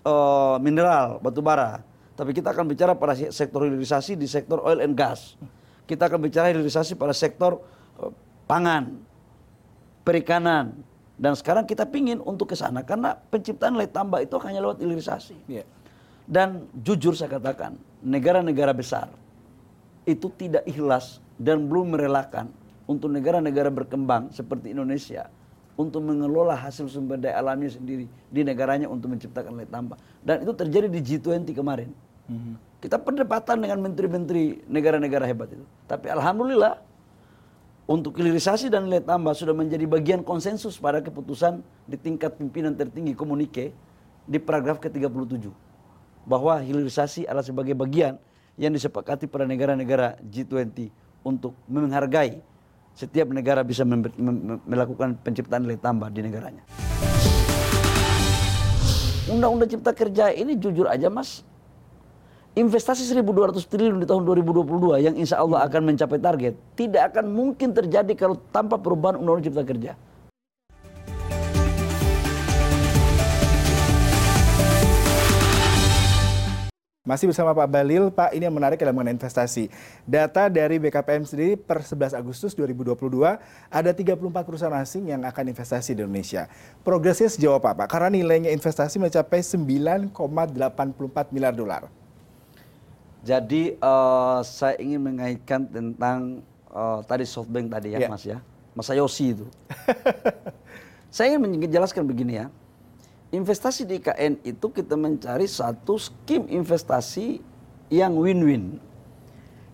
eh, 0.06 0.56
mineral, 0.62 1.18
batu 1.18 1.42
bara. 1.42 1.82
Tapi 2.16 2.32
kita 2.32 2.54
akan 2.54 2.64
bicara 2.70 2.96
pada 2.96 3.12
se- 3.18 3.34
sektor 3.34 3.66
hilirisasi 3.66 4.14
di 4.14 4.26
sektor 4.30 4.62
oil 4.62 4.82
and 4.82 4.94
gas. 4.94 5.34
Kita 5.86 6.10
akan 6.10 6.18
bicara 6.22 6.50
hilirisasi 6.50 6.94
pada 6.94 7.14
sektor 7.14 7.58
eh, 8.02 8.12
pangan, 8.46 9.02
perikanan. 10.06 10.78
Dan 11.16 11.32
sekarang 11.32 11.64
kita 11.64 11.88
pingin 11.88 12.20
untuk 12.20 12.52
ke 12.52 12.56
sana 12.58 12.84
karena 12.84 13.16
penciptaan 13.16 13.72
nilai 13.72 13.88
tambah 13.88 14.20
itu 14.20 14.36
hanya 14.44 14.60
lewat 14.62 14.78
hilirisasi. 14.78 15.36
Ya. 15.48 15.64
Dan 16.26 16.66
jujur 16.82 17.14
saya 17.14 17.38
katakan, 17.38 17.78
negara-negara 18.02 18.74
besar 18.74 19.08
itu 20.06 20.26
tidak 20.34 20.66
ikhlas 20.66 21.22
dan 21.38 21.66
belum 21.66 21.94
merelakan 21.96 22.50
untuk 22.86 23.10
negara-negara 23.10 23.68
berkembang 23.70 24.30
seperti 24.30 24.72
Indonesia 24.72 25.30
untuk 25.76 26.00
mengelola 26.00 26.56
hasil 26.56 26.88
sumber 26.88 27.20
daya 27.20 27.36
alamnya 27.36 27.68
sendiri 27.68 28.08
di 28.08 28.40
negaranya 28.40 28.88
untuk 28.88 29.12
menciptakan 29.12 29.52
nilai 29.52 29.68
tambah. 29.68 30.00
Dan 30.24 30.42
itu 30.42 30.52
terjadi 30.56 30.88
di 30.88 31.00
G20 31.04 31.52
kemarin. 31.52 31.92
Kita 32.80 32.96
perdebatan 32.96 33.60
dengan 33.60 33.78
menteri-menteri 33.84 34.66
negara-negara 34.66 35.28
hebat 35.28 35.52
itu. 35.52 35.62
Tapi 35.84 36.08
alhamdulillah 36.10 36.80
untuk 37.86 38.18
hilirisasi 38.18 38.66
dan 38.66 38.90
nilai 38.90 39.04
tambah 39.04 39.30
sudah 39.36 39.54
menjadi 39.54 39.86
bagian 39.86 40.20
konsensus 40.26 40.80
pada 40.80 40.98
keputusan 40.98 41.62
di 41.86 41.94
tingkat 41.94 42.34
pimpinan 42.34 42.74
tertinggi 42.74 43.14
komunike 43.14 43.70
di 44.26 44.38
paragraf 44.42 44.82
ke-37 44.82 45.46
bahwa 46.26 46.58
hilirisasi 46.58 47.30
adalah 47.30 47.46
sebagai 47.46 47.78
bagian 47.78 48.18
yang 48.58 48.74
disepakati 48.74 49.30
pada 49.30 49.46
negara-negara 49.46 50.18
G20 50.26 50.90
untuk 51.22 51.54
menghargai 51.70 52.42
setiap 52.96 53.28
negara 53.28 53.60
bisa 53.60 53.84
melakukan 54.64 55.20
penciptaan 55.20 55.68
nilai 55.68 55.76
tambah 55.76 56.08
di 56.08 56.24
negaranya. 56.24 56.64
Undang-undang 59.28 59.68
Cipta 59.68 59.92
Kerja 59.92 60.32
ini 60.32 60.56
jujur 60.56 60.88
aja 60.88 61.12
Mas, 61.12 61.44
investasi 62.56 63.04
1.200 63.04 63.60
triliun 63.68 64.00
di 64.00 64.08
tahun 64.08 64.24
2022 64.24 65.04
yang 65.04 65.12
insya 65.12 65.44
Allah 65.44 65.68
akan 65.68 65.92
mencapai 65.92 66.16
target 66.16 66.56
tidak 66.72 67.12
akan 67.12 67.28
mungkin 67.28 67.76
terjadi 67.76 68.16
kalau 68.16 68.40
tanpa 68.48 68.80
perubahan 68.80 69.20
Undang-Undang 69.20 69.46
Cipta 69.52 69.64
Kerja. 69.68 69.92
Masih 77.06 77.30
bersama 77.30 77.54
Pak 77.54 77.70
Balil, 77.70 78.10
Pak 78.10 78.34
ini 78.34 78.50
yang 78.50 78.56
menarik 78.58 78.82
adalah 78.82 78.98
mengenai 78.98 79.14
investasi. 79.14 79.70
Data 80.02 80.50
dari 80.50 80.82
BKPM 80.82 81.22
sendiri 81.22 81.54
per 81.54 81.86
11 81.86 82.18
Agustus 82.18 82.50
2022 82.58 82.98
ada 83.70 83.90
34 83.94 84.18
perusahaan 84.42 84.74
asing 84.74 85.14
yang 85.14 85.22
akan 85.22 85.54
investasi 85.54 85.94
di 85.94 86.02
Indonesia. 86.02 86.50
Progresnya 86.82 87.30
sejauh 87.30 87.62
apa 87.62 87.78
Pak? 87.78 87.86
Karena 87.86 88.10
nilainya 88.10 88.50
investasi 88.50 88.98
mencapai 88.98 89.38
9,84 89.38 90.10
miliar 91.30 91.54
dolar. 91.54 91.86
Jadi 93.22 93.78
eh, 93.78 94.38
saya 94.42 94.74
ingin 94.82 94.98
mengaitkan 94.98 95.62
tentang 95.62 96.42
uh, 96.74 97.00
tadi 97.06 97.22
SoftBank 97.22 97.66
tadi 97.70 97.88
ya 97.94 97.98
Ya. 98.02 98.08
Mas 98.10 98.24
ya, 98.26 98.38
Mas 98.74 98.90
Yosi 98.90 99.32
itu. 99.32 99.46
Saya 101.14 101.32
ingin 101.32 101.56
menjelaskan 101.64 102.04
begini 102.04 102.44
ya, 102.44 102.52
investasi 103.34 103.82
di 103.86 103.98
IKN 103.98 104.42
itu 104.46 104.66
kita 104.70 104.94
mencari 104.94 105.46
satu 105.50 105.98
skim 105.98 106.46
investasi 106.46 107.42
yang 107.90 108.14
win-win, 108.18 108.78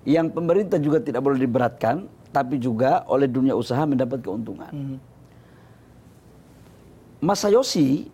yang 0.05 0.33
pemerintah 0.33 0.77
juga 0.81 1.01
tidak 1.01 1.25
boleh 1.25 1.41
diberatkan, 1.41 2.09
tapi 2.33 2.57
juga 2.57 3.05
oleh 3.09 3.29
dunia 3.29 3.53
usaha 3.53 3.85
mendapat 3.85 4.25
keuntungan. 4.25 5.01
Mas 7.23 7.45
Yosi 7.47 8.11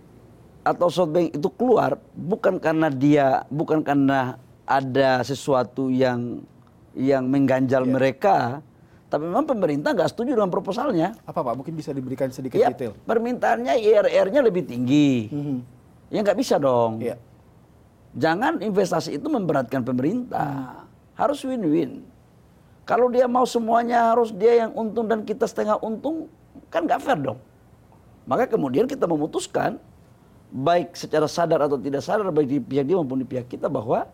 atau 0.61 0.93
SoftBank 0.93 1.41
itu 1.41 1.49
keluar 1.57 1.97
bukan 2.13 2.61
karena 2.61 2.93
dia 2.93 3.49
bukan 3.49 3.81
karena 3.81 4.37
ada 4.69 5.25
sesuatu 5.25 5.89
yang 5.89 6.45
yang 6.93 7.25
mengganjal 7.25 7.89
mereka, 7.89 8.61
tapi 9.09 9.25
memang 9.25 9.49
pemerintah 9.49 9.97
nggak 9.97 10.13
setuju 10.13 10.37
dengan 10.37 10.53
proposalnya. 10.53 11.17
Apa 11.25 11.41
Pak? 11.41 11.55
Mungkin 11.57 11.73
bisa 11.73 11.97
diberikan 11.97 12.29
sedikit 12.29 12.61
Ya, 12.61 12.69
detail. 12.69 12.93
permintaannya 13.09 13.81
IRR-nya 13.81 14.41
lebih 14.45 14.69
tinggi. 14.69 15.33
Mhm. 15.33 15.59
Ya 16.13 16.21
nggak 16.21 16.37
bisa 16.37 16.61
dong. 16.61 17.01
Iya. 17.01 17.17
Jangan 18.13 18.61
investasi 18.61 19.17
itu 19.17 19.29
memberatkan 19.29 19.81
pemerintah. 19.81 20.85
Harus 21.17 21.41
win-win. 21.45 22.05
Kalau 22.85 23.09
dia 23.09 23.29
mau 23.29 23.45
semuanya 23.45 24.13
harus 24.13 24.33
dia 24.33 24.65
yang 24.65 24.73
untung 24.73 25.05
dan 25.09 25.21
kita 25.21 25.45
setengah 25.45 25.77
untung, 25.81 26.29
kan 26.73 26.85
nggak 26.85 27.01
fair 27.01 27.21
dong. 27.21 27.41
Maka 28.25 28.49
kemudian 28.49 28.89
kita 28.89 29.05
memutuskan, 29.05 29.77
baik 30.49 30.97
secara 30.97 31.29
sadar 31.29 31.65
atau 31.65 31.77
tidak 31.77 32.01
sadar, 32.01 32.29
baik 32.29 32.49
di 32.49 32.59
pihak 32.61 32.85
dia 32.89 32.97
maupun 32.97 33.21
di 33.21 33.29
pihak 33.29 33.45
kita 33.49 33.69
bahwa 33.69 34.09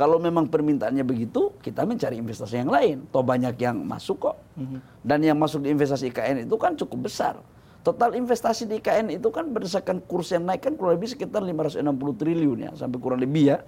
kalau 0.00 0.16
memang 0.16 0.48
permintaannya 0.48 1.04
begitu, 1.04 1.52
kita 1.60 1.84
mencari 1.84 2.16
investasi 2.16 2.64
yang 2.64 2.72
lain. 2.72 3.04
Toh 3.12 3.20
banyak 3.20 3.52
yang 3.60 3.84
masuk 3.84 4.32
kok. 4.32 4.36
Dan 5.04 5.20
yang 5.20 5.36
masuk 5.36 5.60
di 5.60 5.68
investasi 5.68 6.08
IKN 6.08 6.48
itu 6.48 6.56
kan 6.56 6.72
cukup 6.72 7.12
besar. 7.12 7.36
Total 7.84 8.16
investasi 8.16 8.64
di 8.64 8.80
IKN 8.80 9.20
itu 9.20 9.28
kan 9.28 9.52
berdasarkan 9.52 10.00
kurs 10.08 10.32
yang 10.32 10.48
naik 10.48 10.64
kan 10.64 10.72
kurang 10.80 10.96
lebih 10.96 11.12
sekitar 11.12 11.44
560 11.44 11.84
triliun 12.16 12.58
ya, 12.64 12.72
sampai 12.80 12.96
kurang 12.96 13.20
lebih 13.20 13.52
ya. 13.52 13.60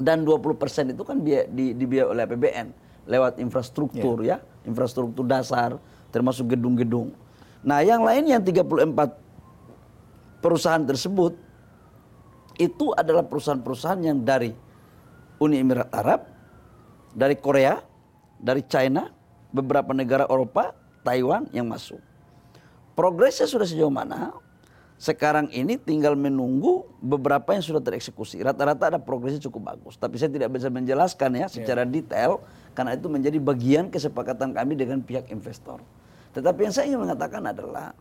Dan 0.00 0.24
20% 0.24 0.96
itu 0.96 1.02
kan 1.04 1.20
biaya, 1.20 1.44
di, 1.44 1.76
dibiayai 1.76 2.08
oleh 2.08 2.22
APBN 2.24 2.66
lewat 3.04 3.36
infrastruktur 3.36 4.24
ya, 4.24 4.40
infrastruktur 4.64 5.28
dasar 5.28 5.76
termasuk 6.08 6.56
gedung-gedung. 6.56 7.12
Nah, 7.68 7.84
yang 7.84 8.00
lain 8.00 8.32
yang 8.32 8.40
34 8.40 10.40
perusahaan 10.40 10.84
tersebut 10.88 11.36
itu 12.56 12.96
adalah 12.96 13.28
perusahaan-perusahaan 13.28 14.00
yang 14.00 14.24
dari 14.24 14.67
Uni 15.38 15.62
Emirat 15.62 15.90
Arab, 15.94 16.26
dari 17.14 17.38
Korea, 17.38 17.78
dari 18.38 18.62
China, 18.66 19.10
beberapa 19.50 19.94
negara 19.96 20.28
Eropa, 20.28 20.74
Taiwan 21.02 21.48
yang 21.54 21.66
masuk. 21.66 22.02
Progresnya 22.98 23.46
sudah 23.46 23.66
sejauh 23.66 23.90
mana? 23.90 24.34
Sekarang 24.98 25.46
ini 25.54 25.78
tinggal 25.78 26.18
menunggu 26.18 26.82
beberapa 26.98 27.54
yang 27.54 27.62
sudah 27.62 27.78
tereksekusi. 27.78 28.42
Rata-rata 28.42 28.90
ada 28.90 28.98
progresnya 28.98 29.38
cukup 29.46 29.70
bagus. 29.70 29.94
Tapi 29.94 30.18
saya 30.18 30.34
tidak 30.34 30.50
bisa 30.50 30.66
menjelaskan 30.66 31.38
ya 31.38 31.46
secara 31.46 31.86
detail 31.86 32.42
karena 32.74 32.98
itu 32.98 33.06
menjadi 33.06 33.38
bagian 33.38 33.94
kesepakatan 33.94 34.50
kami 34.50 34.74
dengan 34.74 34.98
pihak 34.98 35.30
investor. 35.30 35.78
Tetapi 36.34 36.66
yang 36.66 36.74
saya 36.74 36.90
ingin 36.90 37.06
mengatakan 37.06 37.46
adalah 37.46 37.94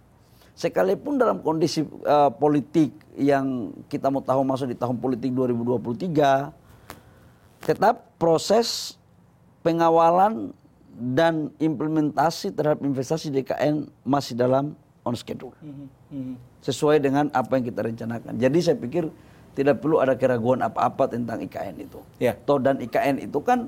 sekalipun 0.58 1.22
dalam 1.22 1.46
kondisi 1.46 1.86
eh, 1.86 2.32
politik 2.34 2.98
yang 3.14 3.78
kita 3.86 4.10
mau 4.10 4.26
tahu 4.26 4.42
masuk 4.42 4.74
di 4.74 4.78
tahun 4.78 4.98
politik 4.98 5.30
2023 5.38 6.67
tetap 7.68 8.16
proses 8.16 8.96
pengawalan 9.60 10.56
dan 10.96 11.52
implementasi 11.60 12.56
terhadap 12.56 12.80
investasi 12.80 13.28
DKN 13.28 13.92
masih 14.08 14.40
dalam 14.40 14.72
on 15.04 15.14
schedule. 15.20 15.52
Sesuai 16.64 17.04
dengan 17.04 17.28
apa 17.36 17.60
yang 17.60 17.68
kita 17.68 17.84
rencanakan. 17.84 18.40
Jadi 18.40 18.58
saya 18.64 18.80
pikir 18.80 19.12
tidak 19.52 19.84
perlu 19.84 20.00
ada 20.00 20.16
keraguan 20.16 20.64
apa-apa 20.64 21.12
tentang 21.12 21.44
IKN 21.44 21.76
itu. 21.84 22.00
Ya. 22.24 22.40
Toh 22.40 22.58
dan 22.58 22.80
IKN 22.80 23.28
itu 23.28 23.44
kan 23.44 23.68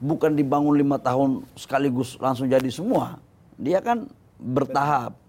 bukan 0.00 0.32
dibangun 0.32 0.80
lima 0.80 0.96
tahun 0.96 1.44
sekaligus 1.52 2.16
langsung 2.16 2.48
jadi 2.48 2.66
semua. 2.72 3.20
Dia 3.60 3.84
kan 3.84 4.08
bertahap. 4.40 5.20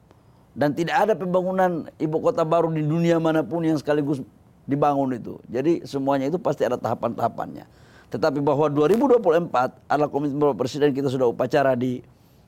Dan 0.55 0.71
tidak 0.71 1.03
ada 1.03 1.13
pembangunan 1.19 1.91
ibu 1.99 2.15
kota 2.23 2.47
baru 2.47 2.71
di 2.71 2.79
dunia 2.79 3.19
mana 3.19 3.43
pun 3.43 3.59
yang 3.59 3.75
sekaligus 3.75 4.23
dibangun 4.63 5.11
itu. 5.11 5.35
Jadi 5.51 5.83
semuanya 5.83 6.31
itu 6.31 6.39
pasti 6.39 6.63
ada 6.63 6.79
tahapan-tahapannya. 6.79 7.67
Tetapi 8.15 8.39
bahwa 8.39 8.71
2024 8.71 9.91
adalah 9.91 10.08
komitmen 10.08 10.39
Bapak 10.39 10.63
Presiden 10.63 10.95
kita 10.95 11.12
sudah 11.12 11.28
upacara 11.28 11.75
di 11.75 11.99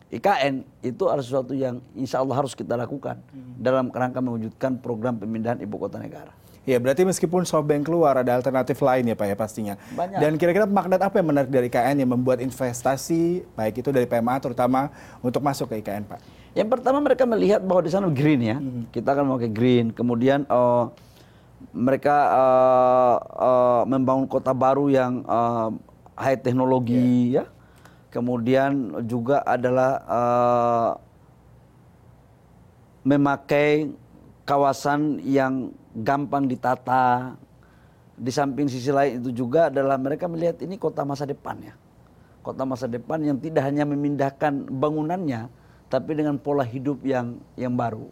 IKN 0.08 0.64
itu 0.80 1.04
adalah 1.12 1.20
sesuatu 1.20 1.52
yang 1.52 1.84
insya 1.92 2.24
Allah 2.24 2.40
harus 2.40 2.56
kita 2.56 2.80
lakukan 2.80 3.20
dalam 3.60 3.92
kerangka 3.92 4.24
mewujudkan 4.24 4.80
program 4.80 5.20
pemindahan 5.20 5.60
ibu 5.60 5.76
kota 5.76 6.00
negara. 6.00 6.32
Ya, 6.64 6.80
berarti 6.80 7.04
meskipun 7.04 7.48
SoftBank 7.48 7.88
keluar 7.88 8.16
ada 8.16 8.36
alternatif 8.36 8.80
lain 8.84 9.12
ya 9.12 9.16
Pak 9.16 9.28
ya 9.28 9.36
pastinya. 9.36 9.74
Banyak. 9.92 10.20
Dan 10.20 10.32
kira-kira 10.40 10.64
magnet 10.68 11.00
apa 11.04 11.20
yang 11.20 11.28
menarik 11.32 11.52
dari 11.52 11.68
IKN 11.68 12.04
yang 12.04 12.12
membuat 12.12 12.40
investasi 12.40 13.44
baik 13.56 13.84
itu 13.84 13.92
dari 13.92 14.08
PMA 14.08 14.36
terutama 14.40 14.92
untuk 15.20 15.44
masuk 15.44 15.72
ke 15.72 15.84
IKN 15.84 16.08
Pak? 16.08 16.20
Yang 16.56 16.68
pertama 16.80 17.04
mereka 17.04 17.24
melihat 17.28 17.64
bahwa 17.64 17.84
di 17.84 17.92
sana 17.92 18.08
green 18.12 18.42
ya, 18.44 18.60
kita 18.92 19.16
akan 19.16 19.24
memakai 19.32 19.52
green. 19.52 19.96
Kemudian 19.96 20.44
eh, 20.44 20.86
mereka 21.76 22.16
eh, 22.32 23.16
eh, 23.44 23.82
membangun 23.88 24.28
kota 24.28 24.52
baru 24.56 24.88
yang 24.88 25.24
eh, 25.24 25.70
high 26.18 26.40
teknologi 26.40 27.36
ya. 27.36 27.46
Kemudian 28.08 29.04
juga 29.06 29.44
adalah 29.44 29.92
eh, 30.08 30.92
memakai 33.08 33.92
kawasan 34.48 35.24
yang 35.24 35.72
gampang 35.96 36.48
ditata. 36.48 37.36
Di 38.18 38.34
samping 38.34 38.66
sisi 38.66 38.90
lain 38.90 39.22
itu 39.22 39.30
juga 39.30 39.70
adalah 39.70 39.94
mereka 40.02 40.26
melihat 40.26 40.58
ini 40.66 40.82
kota 40.82 41.06
masa 41.06 41.30
depan 41.30 41.62
ya. 41.62 41.78
Kota 42.42 42.66
masa 42.66 42.90
depan 42.90 43.22
yang 43.22 43.38
tidak 43.38 43.68
hanya 43.68 43.86
memindahkan 43.86 44.72
bangunannya, 44.74 45.52
tapi 45.92 46.18
dengan 46.18 46.40
pola 46.42 46.66
hidup 46.66 47.06
yang 47.06 47.38
yang 47.54 47.78
baru. 47.78 48.10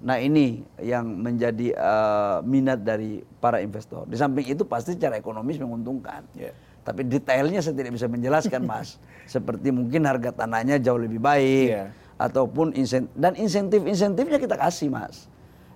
Nah 0.00 0.16
ini 0.16 0.64
yang 0.80 1.04
menjadi 1.04 1.76
eh, 1.76 2.38
minat 2.44 2.80
dari 2.80 3.20
para 3.36 3.60
investor. 3.60 4.08
Di 4.08 4.16
samping 4.16 4.48
itu 4.48 4.64
pasti 4.64 4.96
secara 4.96 5.20
ekonomis 5.20 5.60
menguntungkan. 5.60 6.24
Ya. 6.32 6.56
Tapi 6.80 7.04
detailnya 7.04 7.60
saya 7.60 7.76
tidak 7.76 7.92
bisa 8.00 8.08
menjelaskan 8.08 8.64
mas. 8.64 8.96
Seperti 9.34 9.68
mungkin 9.68 10.08
harga 10.08 10.32
tanahnya 10.32 10.80
jauh 10.80 10.96
lebih 10.96 11.20
baik. 11.20 11.68
Iya. 11.76 11.84
Ataupun 12.16 12.72
insentif. 12.72 13.12
Dan 13.12 13.36
insentif-insentifnya 13.36 14.40
kita 14.40 14.56
kasih 14.56 14.88
mas. 14.88 15.28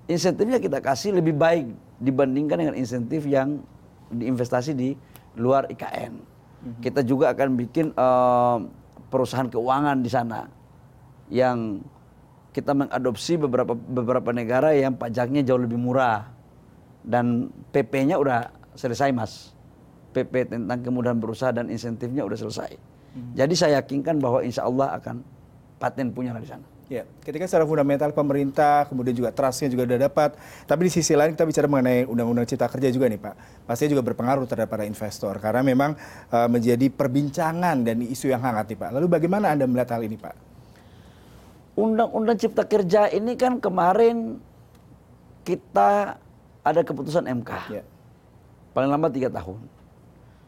Insentifnya 0.08 0.56
kita 0.56 0.80
kasih 0.80 1.16
lebih 1.16 1.37
baik 1.37 1.68
dibandingkan 2.00 2.60
dengan 2.60 2.76
insentif 2.76 3.28
yang 3.28 3.60
diinvestasi 4.08 4.72
di 4.72 4.96
luar 5.37 5.68
IKN. 5.68 6.32
Kita 6.80 7.04
juga 7.04 7.37
akan 7.37 7.60
bikin 7.60 7.92
eh, 7.92 8.58
perusahaan 9.12 9.48
keuangan 9.52 10.00
di 10.00 10.08
sana 10.08 10.48
yang 11.28 11.84
kita 12.55 12.71
mengadopsi 12.71 13.35
beberapa 13.35 13.75
beberapa 13.75 14.31
negara 14.31 14.71
yang 14.71 14.95
pajaknya 14.95 15.43
jauh 15.43 15.59
lebih 15.59 15.75
murah 15.75 16.31
dan 17.03 17.51
PP-nya 17.75 18.14
udah 18.17 18.55
selesai 18.79 19.11
mas. 19.11 19.51
PP 20.14 20.47
tentang 20.47 20.79
kemudahan 20.79 21.19
berusaha 21.19 21.51
dan 21.51 21.67
insentifnya 21.67 22.23
udah 22.23 22.38
selesai. 22.38 22.79
Jadi 23.35 23.55
saya 23.59 23.83
yakinkan 23.83 24.23
bahwa 24.23 24.47
insya 24.47 24.62
Allah 24.62 24.95
akan 24.95 25.27
paten 25.83 26.14
punya 26.14 26.31
di 26.38 26.47
sana. 26.47 26.62
Ya, 26.87 27.03
ketika 27.25 27.49
secara 27.49 27.64
fundamental 27.64 28.12
pemerintah, 28.12 28.85
kemudian 28.87 29.17
juga 29.17 29.35
trustnya 29.35 29.73
juga 29.73 29.88
sudah 29.88 30.07
dapat. 30.07 30.38
Tapi 30.69 30.87
di 30.87 30.90
sisi 30.93 31.17
lain 31.17 31.35
kita 31.35 31.49
bicara 31.49 31.67
mengenai 31.67 32.07
undang-undang 32.07 32.47
cipta 32.47 32.71
kerja 32.71 32.93
juga 32.95 33.11
nih 33.11 33.19
Pak. 33.19 33.35
Pastinya 33.67 33.99
juga 33.99 34.05
berpengaruh 34.07 34.47
terhadap 34.47 34.71
para 34.71 34.85
investor 34.87 35.35
karena 35.43 35.67
memang 35.67 35.99
eh, 36.31 36.49
menjadi 36.51 36.87
perbincangan 36.93 37.83
dan 37.83 38.05
isu 38.05 38.31
yang 38.31 38.45
hangat 38.45 38.71
nih 38.71 38.79
Pak. 38.79 38.90
Lalu 39.01 39.07
bagaimana 39.11 39.51
Anda 39.51 39.64
melihat 39.67 39.99
hal 39.99 40.07
ini 40.07 40.14
Pak? 40.21 40.54
Undang-undang 41.74 42.38
Cipta 42.38 42.62
Kerja 42.62 43.10
ini 43.10 43.34
kan 43.34 43.58
kemarin 43.58 44.38
kita 45.42 46.16
ada 46.62 46.80
keputusan 46.87 47.26
MK. 47.42 47.50
Ya. 47.70 47.82
Paling 48.70 48.90
lama 48.94 49.10
tiga 49.10 49.26
tahun. 49.26 49.58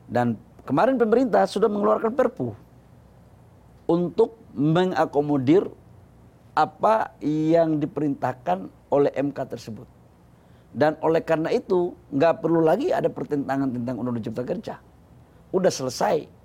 Dan 0.07 0.39
kemarin 0.63 0.95
pemerintah 0.95 1.43
sudah 1.51 1.67
mengeluarkan 1.67 2.15
perpu 2.15 2.55
untuk 3.91 4.39
mengakomodir 4.55 5.67
apa 6.55 7.13
yang 7.21 7.83
diperintahkan 7.83 8.71
oleh 8.89 9.11
MK 9.13 9.39
tersebut. 9.51 9.87
Dan 10.71 10.95
oleh 11.03 11.21
karena 11.27 11.51
itu 11.51 11.93
nggak 12.15 12.39
perlu 12.39 12.63
lagi 12.63 12.95
ada 12.95 13.11
pertentangan 13.11 13.67
tentang 13.67 13.99
Undang-Undang 13.99 14.27
Cipta 14.31 14.43
Kerja. 14.47 14.75
Udah 15.51 15.73
selesai. 15.75 16.36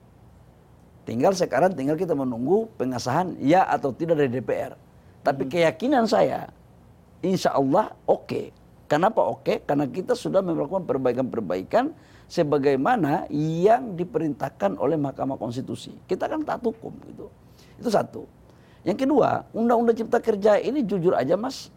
Tinggal 1.11 1.35
sekarang 1.35 1.75
tinggal 1.75 1.99
kita 1.99 2.15
menunggu 2.15 2.71
pengesahan 2.79 3.35
ya 3.43 3.67
atau 3.67 3.91
tidak 3.91 4.15
dari 4.15 4.31
DPR. 4.31 4.79
Tapi 5.27 5.43
keyakinan 5.43 6.07
saya, 6.07 6.47
insya 7.19 7.51
Allah 7.51 7.91
oke. 8.07 8.55
Kenapa 8.87 9.19
oke? 9.19 9.59
Karena 9.67 9.91
kita 9.91 10.15
sudah 10.15 10.39
melakukan 10.39 10.87
perbaikan-perbaikan 10.87 11.91
sebagaimana 12.31 13.27
yang 13.27 13.99
diperintahkan 13.99 14.79
oleh 14.79 14.95
Mahkamah 14.95 15.35
Konstitusi. 15.35 15.91
Kita 16.07 16.31
kan 16.31 16.47
taat 16.47 16.63
hukum 16.63 16.95
gitu. 17.03 17.27
Itu 17.75 17.91
satu. 17.91 18.23
Yang 18.87 19.03
kedua, 19.03 19.51
Undang-Undang 19.51 20.07
Cipta 20.07 20.23
Kerja 20.23 20.63
ini 20.63 20.79
jujur 20.87 21.11
aja 21.11 21.35
Mas, 21.35 21.75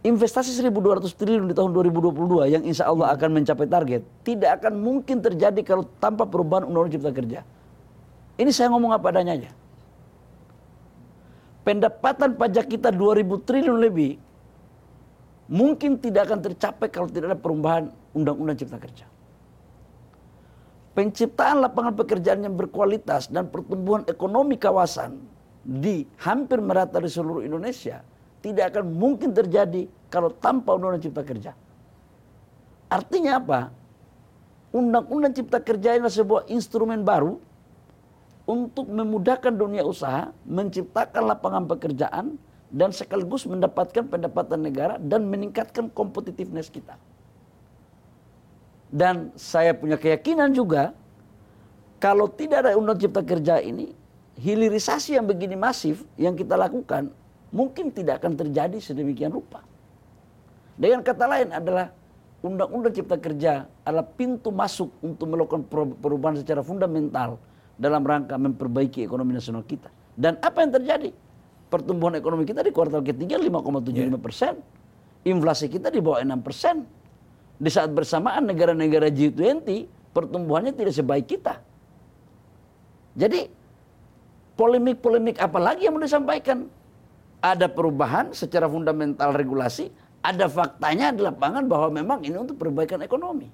investasi 0.00 0.56
1.200 0.56 1.04
triliun 1.20 1.52
di 1.52 1.54
tahun 1.54 1.68
2022 1.68 2.48
yang 2.48 2.64
insya 2.64 2.88
Allah 2.88 3.12
akan 3.12 3.44
mencapai 3.44 3.68
target, 3.68 4.00
tidak 4.24 4.64
akan 4.64 4.80
mungkin 4.80 5.20
terjadi 5.20 5.60
kalau 5.60 5.84
tanpa 6.00 6.24
perubahan 6.24 6.64
Undang-Undang 6.64 6.96
Cipta 6.96 7.12
Kerja. 7.12 7.44
Ini 8.40 8.50
saya 8.50 8.72
ngomong 8.72 8.92
apa 8.96 9.12
adanya 9.12 9.36
aja. 9.36 9.50
Pendapatan 11.62 12.34
pajak 12.34 12.66
kita 12.66 12.90
2.000 12.90 13.46
triliun 13.46 13.78
lebih, 13.78 14.18
mungkin 15.46 16.00
tidak 16.00 16.26
akan 16.30 16.40
tercapai 16.42 16.88
kalau 16.90 17.06
tidak 17.06 17.34
ada 17.34 17.38
perubahan 17.38 17.84
Undang-Undang 18.16 18.56
Cipta 18.58 18.78
Kerja. 18.82 19.06
Penciptaan 20.92 21.64
lapangan 21.64 21.96
pekerjaan 21.96 22.44
yang 22.44 22.52
berkualitas 22.58 23.30
dan 23.32 23.48
pertumbuhan 23.48 24.04
ekonomi 24.10 24.60
kawasan 24.60 25.22
di 25.62 26.04
hampir 26.20 26.60
merata 26.60 27.00
di 27.00 27.08
seluruh 27.08 27.46
Indonesia 27.46 28.02
tidak 28.42 28.74
akan 28.74 28.92
mungkin 28.92 29.30
terjadi 29.30 29.86
kalau 30.10 30.34
tanpa 30.34 30.74
Undang-Undang 30.74 31.04
Cipta 31.06 31.22
Kerja. 31.22 31.52
Artinya 32.90 33.38
apa? 33.38 33.60
Undang-Undang 34.74 35.32
Cipta 35.32 35.62
Kerja 35.62 35.94
adalah 35.96 36.12
sebuah 36.12 36.50
instrumen 36.50 37.06
baru 37.06 37.38
untuk 38.46 38.90
memudahkan 38.90 39.54
dunia 39.54 39.86
usaha, 39.86 40.34
menciptakan 40.46 41.30
lapangan 41.30 41.64
pekerjaan, 41.70 42.38
dan 42.72 42.88
sekaligus 42.88 43.44
mendapatkan 43.44 44.08
pendapatan 44.08 44.64
negara 44.64 44.96
dan 44.96 45.28
meningkatkan 45.28 45.92
kompetitiveness 45.92 46.72
kita. 46.72 46.96
Dan 48.88 49.32
saya 49.36 49.76
punya 49.76 50.00
keyakinan 50.00 50.56
juga, 50.56 50.96
kalau 52.00 52.28
tidak 52.32 52.64
ada 52.64 52.76
undang 52.76 52.96
cipta 52.96 53.20
kerja 53.20 53.60
ini, 53.60 53.92
hilirisasi 54.40 55.20
yang 55.20 55.28
begini 55.28 55.54
masif 55.54 56.02
yang 56.16 56.32
kita 56.32 56.56
lakukan, 56.56 57.12
mungkin 57.52 57.92
tidak 57.92 58.24
akan 58.24 58.36
terjadi 58.40 58.80
sedemikian 58.80 59.32
rupa. 59.32 59.60
Dengan 60.76 61.04
kata 61.04 61.24
lain 61.28 61.48
adalah 61.52 61.92
undang-undang 62.40 62.96
cipta 62.96 63.20
kerja 63.20 63.68
adalah 63.84 64.08
pintu 64.08 64.48
masuk 64.48 64.88
untuk 65.04 65.28
melakukan 65.28 65.62
perubahan 66.00 66.40
secara 66.40 66.64
fundamental 66.64 67.36
dalam 67.82 68.06
rangka 68.06 68.38
memperbaiki 68.38 69.02
ekonomi 69.02 69.34
nasional 69.34 69.66
kita. 69.66 69.90
Dan 70.14 70.38
apa 70.38 70.62
yang 70.62 70.70
terjadi? 70.78 71.10
Pertumbuhan 71.66 72.14
ekonomi 72.14 72.46
kita 72.46 72.62
di 72.62 72.70
kuartal 72.70 73.02
ketiga 73.02 73.34
5,75 73.42 73.90
yeah. 73.90 74.20
persen. 74.22 74.54
Inflasi 75.26 75.66
kita 75.66 75.90
di 75.90 75.98
bawah 75.98 76.22
6 76.22 76.46
persen 76.46 76.86
di 77.58 77.70
saat 77.70 77.90
bersamaan 77.90 78.46
negara-negara 78.46 79.10
G20 79.10 79.66
pertumbuhannya 80.14 80.74
tidak 80.74 80.94
sebaik 80.94 81.26
kita. 81.30 81.58
Jadi 83.18 83.46
polemik-polemik 84.58 85.38
apa 85.38 85.58
lagi 85.58 85.86
yang 85.86 85.98
mau 85.98 86.02
disampaikan? 86.02 86.66
Ada 87.42 87.66
perubahan 87.66 88.30
secara 88.30 88.70
fundamental 88.70 89.34
regulasi, 89.34 89.90
ada 90.22 90.46
faktanya 90.46 91.10
di 91.10 91.26
lapangan 91.26 91.66
bahwa 91.66 91.90
memang 91.90 92.22
ini 92.22 92.38
untuk 92.38 92.54
perbaikan 92.54 93.02
ekonomi. 93.02 93.50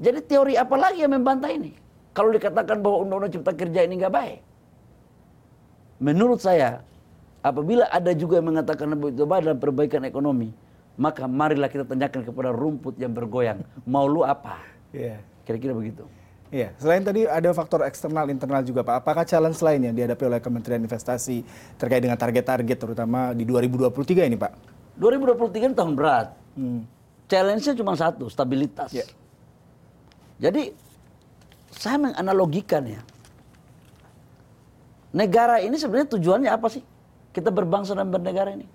Jadi 0.00 0.20
teori 0.24 0.56
apa 0.56 0.72
lagi 0.74 1.04
yang 1.04 1.12
membantah 1.12 1.52
ini? 1.52 1.83
Kalau 2.14 2.30
dikatakan 2.30 2.78
bahwa 2.78 3.02
undang-undang 3.02 3.34
cipta 3.34 3.52
kerja 3.52 3.80
ini 3.82 3.98
nggak 3.98 4.14
baik. 4.14 4.38
Menurut 5.98 6.38
saya, 6.38 6.86
apabila 7.42 7.90
ada 7.90 8.14
juga 8.14 8.38
yang 8.38 8.54
mengatakan 8.54 8.86
bahwa 8.94 9.10
itu 9.10 9.26
baik 9.26 9.42
dalam 9.50 9.58
perbaikan 9.58 10.02
ekonomi, 10.06 10.54
maka 10.94 11.26
marilah 11.26 11.66
kita 11.66 11.82
tanyakan 11.82 12.22
kepada 12.22 12.54
rumput 12.54 12.94
yang 13.02 13.10
bergoyang. 13.10 13.66
Mau 13.82 14.06
lu 14.06 14.22
apa? 14.22 14.62
Iya. 14.94 15.18
Kira-kira 15.42 15.74
begitu. 15.74 16.06
Iya, 16.54 16.70
selain 16.78 17.02
tadi 17.02 17.26
ada 17.26 17.50
faktor 17.50 17.82
eksternal 17.82 18.30
internal 18.30 18.62
juga 18.62 18.86
Pak. 18.86 19.02
Apakah 19.02 19.26
challenge 19.26 19.58
lain 19.58 19.90
yang 19.90 19.94
dihadapi 19.98 20.22
oleh 20.22 20.38
Kementerian 20.38 20.78
Investasi 20.86 21.42
terkait 21.74 21.98
dengan 21.98 22.14
target-target 22.14 22.78
terutama 22.78 23.34
di 23.34 23.42
2023 23.42 24.30
ini 24.30 24.38
Pak? 24.38 24.52
2023 25.02 25.66
ini 25.66 25.74
tahun 25.74 25.98
berat. 25.98 26.30
Hmm. 26.54 26.86
Challenge-nya 27.26 27.74
cuma 27.74 27.98
satu, 27.98 28.30
stabilitas. 28.30 28.94
Yeah. 28.94 29.10
Jadi 30.38 30.78
saya 31.78 31.96
menganalogikan 31.98 32.82
ya. 32.86 33.00
Negara 35.14 35.62
ini 35.62 35.78
sebenarnya 35.78 36.10
tujuannya 36.18 36.50
apa 36.50 36.66
sih? 36.70 36.82
Kita 37.30 37.50
berbangsa 37.54 37.94
dan 37.94 38.10
bernegara 38.10 38.54
ini. 38.54 38.66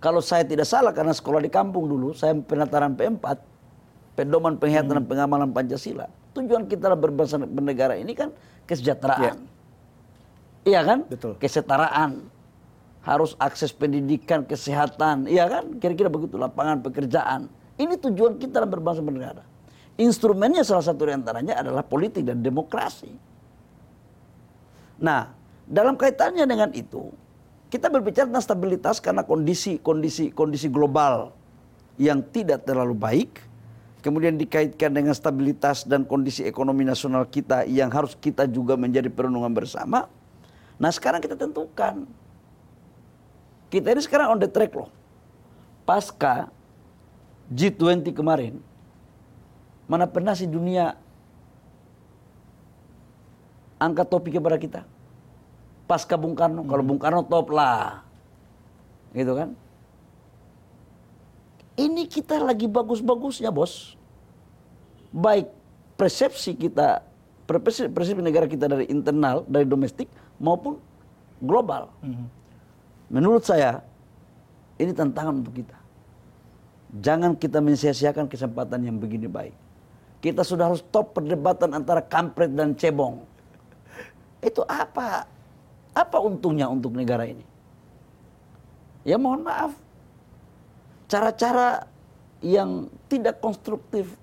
Kalau 0.00 0.20
saya 0.20 0.44
tidak 0.44 0.68
salah 0.68 0.92
karena 0.92 1.16
sekolah 1.16 1.40
di 1.40 1.48
kampung 1.48 1.88
dulu, 1.88 2.12
saya 2.12 2.36
penataran 2.36 2.92
P4, 2.92 3.40
pedoman 4.12 4.60
penghayatan 4.60 4.92
hmm. 4.92 4.98
dan 5.00 5.04
pengamalan 5.08 5.48
Pancasila. 5.48 6.04
Tujuan 6.36 6.68
kita 6.68 6.92
berbangsa 6.92 7.40
dan 7.40 7.48
bernegara 7.48 7.96
ini 7.96 8.12
kan 8.12 8.28
kesejahteraan. 8.68 9.36
Ya. 9.40 9.54
Iya 10.64 10.80
kan? 10.84 10.98
Betul. 11.08 11.40
Kesetaraan. 11.40 12.28
Harus 13.04 13.36
akses 13.36 13.72
pendidikan, 13.72 14.44
kesehatan. 14.44 15.28
Iya 15.28 15.48
kan? 15.48 15.76
Kira-kira 15.80 16.08
begitu. 16.08 16.36
Lapangan 16.36 16.80
pekerjaan. 16.84 17.48
Ini 17.76 18.00
tujuan 18.00 18.36
kita 18.36 18.60
dalam 18.60 18.72
berbangsa 18.72 19.00
dan 19.00 19.08
bernegara. 19.08 19.44
Instrumennya 19.94 20.66
salah 20.66 20.82
satu 20.82 21.06
di 21.06 21.14
antaranya 21.14 21.62
adalah 21.62 21.86
politik 21.86 22.26
dan 22.26 22.42
demokrasi. 22.42 23.14
Nah, 24.98 25.30
dalam 25.66 25.94
kaitannya 25.94 26.42
dengan 26.50 26.74
itu, 26.74 27.14
kita 27.70 27.86
berbicara 27.90 28.26
tentang 28.26 28.42
stabilitas 28.42 28.98
karena 28.98 29.22
kondisi 29.22 29.78
kondisi 29.78 30.34
kondisi 30.34 30.66
global 30.66 31.34
yang 31.94 32.26
tidak 32.26 32.66
terlalu 32.66 32.94
baik, 32.98 33.38
kemudian 34.02 34.34
dikaitkan 34.34 34.90
dengan 34.90 35.14
stabilitas 35.14 35.86
dan 35.86 36.02
kondisi 36.02 36.42
ekonomi 36.42 36.82
nasional 36.82 37.30
kita 37.30 37.62
yang 37.66 37.86
harus 37.94 38.18
kita 38.18 38.50
juga 38.50 38.74
menjadi 38.74 39.06
perenungan 39.06 39.54
bersama. 39.54 40.10
Nah 40.74 40.90
sekarang 40.90 41.22
kita 41.22 41.38
tentukan, 41.38 42.02
kita 43.70 43.94
ini 43.94 44.02
sekarang 44.02 44.34
on 44.34 44.42
the 44.42 44.50
track 44.50 44.74
loh. 44.74 44.90
Pasca 45.86 46.50
G20 47.54 48.10
kemarin, 48.10 48.58
mana 49.90 50.08
pernah 50.08 50.32
sih 50.32 50.48
dunia 50.48 50.96
angkat 53.78 54.06
topi 54.08 54.32
kepada 54.32 54.56
kita? 54.56 54.82
pasca 55.84 56.16
Bung 56.16 56.34
Karno. 56.34 56.64
Hmm. 56.64 56.70
Kalau 56.70 56.84
Bung 56.84 57.00
Karno 57.00 57.22
top 57.24 57.52
lah. 57.52 58.02
Gitu 59.14 59.32
kan. 59.36 59.54
Ini 61.74 62.06
kita 62.06 62.38
lagi 62.38 62.70
bagus-bagusnya 62.70 63.50
bos. 63.50 63.98
Baik 65.10 65.50
persepsi 65.98 66.54
kita, 66.54 67.02
persepsi, 67.46 67.90
persepsi 67.90 68.22
negara 68.22 68.46
kita 68.46 68.66
dari 68.70 68.86
internal, 68.90 69.42
dari 69.46 69.66
domestik 69.66 70.06
maupun 70.38 70.78
global. 71.42 71.90
Hmm. 72.02 72.30
Menurut 73.10 73.42
saya, 73.42 73.82
ini 74.78 74.94
tantangan 74.94 75.42
untuk 75.42 75.54
kita. 75.54 75.78
Jangan 76.94 77.34
kita 77.34 77.58
mensia-siakan 77.58 78.30
kesempatan 78.30 78.86
yang 78.86 78.98
begini 78.98 79.26
baik. 79.26 79.54
Kita 80.24 80.40
sudah 80.40 80.72
harus 80.72 80.80
top 80.88 81.20
perdebatan 81.20 81.76
antara 81.76 82.00
kampret 82.00 82.48
dan 82.56 82.72
cebong. 82.72 83.20
Itu 84.40 84.64
apa? 84.64 85.28
Apa 85.92 86.16
untungnya 86.16 86.64
untuk 86.64 86.96
negara 86.96 87.28
ini? 87.28 87.44
Ya 89.04 89.20
mohon 89.20 89.44
maaf. 89.44 89.76
Cara-cara 91.12 91.84
yang 92.40 92.88
tidak 93.04 93.44
konstruktif 93.44 94.16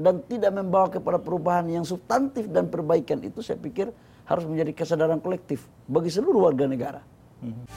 dan 0.00 0.24
tidak 0.24 0.56
membawa 0.56 0.88
kepada 0.88 1.20
perubahan 1.20 1.68
yang 1.68 1.84
substantif 1.84 2.48
dan 2.48 2.72
perbaikan 2.72 3.20
itu 3.20 3.44
saya 3.44 3.60
pikir 3.60 3.92
harus 4.24 4.48
menjadi 4.48 4.72
kesadaran 4.72 5.20
kolektif 5.20 5.68
bagi 5.84 6.08
seluruh 6.08 6.48
warga 6.48 6.64
negara. 6.64 7.04
Hmm. 7.44 7.68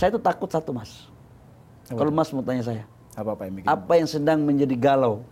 Saya 0.00 0.08
itu 0.08 0.20
takut 0.24 0.48
satu 0.48 0.72
mas. 0.72 1.04
Kalau 1.84 2.08
mas 2.08 2.32
mau 2.32 2.40
tanya 2.40 2.64
saya. 2.64 2.88
Apa 3.18 3.34
apa 3.34 3.42
yang 3.48 3.54
bikin? 3.58 3.68
Apa 3.68 3.92
yang 3.98 4.08
sedang 4.08 4.38
menjadi 4.46 4.74
galau? 4.78 5.22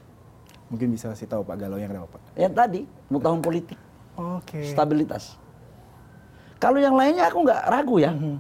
Mungkin 0.69 0.93
bisa 0.93 1.09
kasih 1.13 1.29
tahu 1.31 1.43
Pak 1.47 1.57
galau 1.57 1.79
yang 1.81 1.89
kenapa 1.89 2.19
Pak? 2.19 2.21
Yang 2.37 2.55
tadi, 2.55 2.81
mau 3.09 3.21
tahun 3.23 3.41
politik. 3.41 3.79
Okay. 4.19 4.75
Stabilitas. 4.75 5.39
Kalau 6.59 6.83
yang 6.83 6.99
lainnya 6.99 7.31
aku 7.31 7.47
nggak 7.47 7.63
ragu 7.71 7.97
ya. 8.03 8.11
Mm 8.11 8.19
-hmm. 8.19 8.37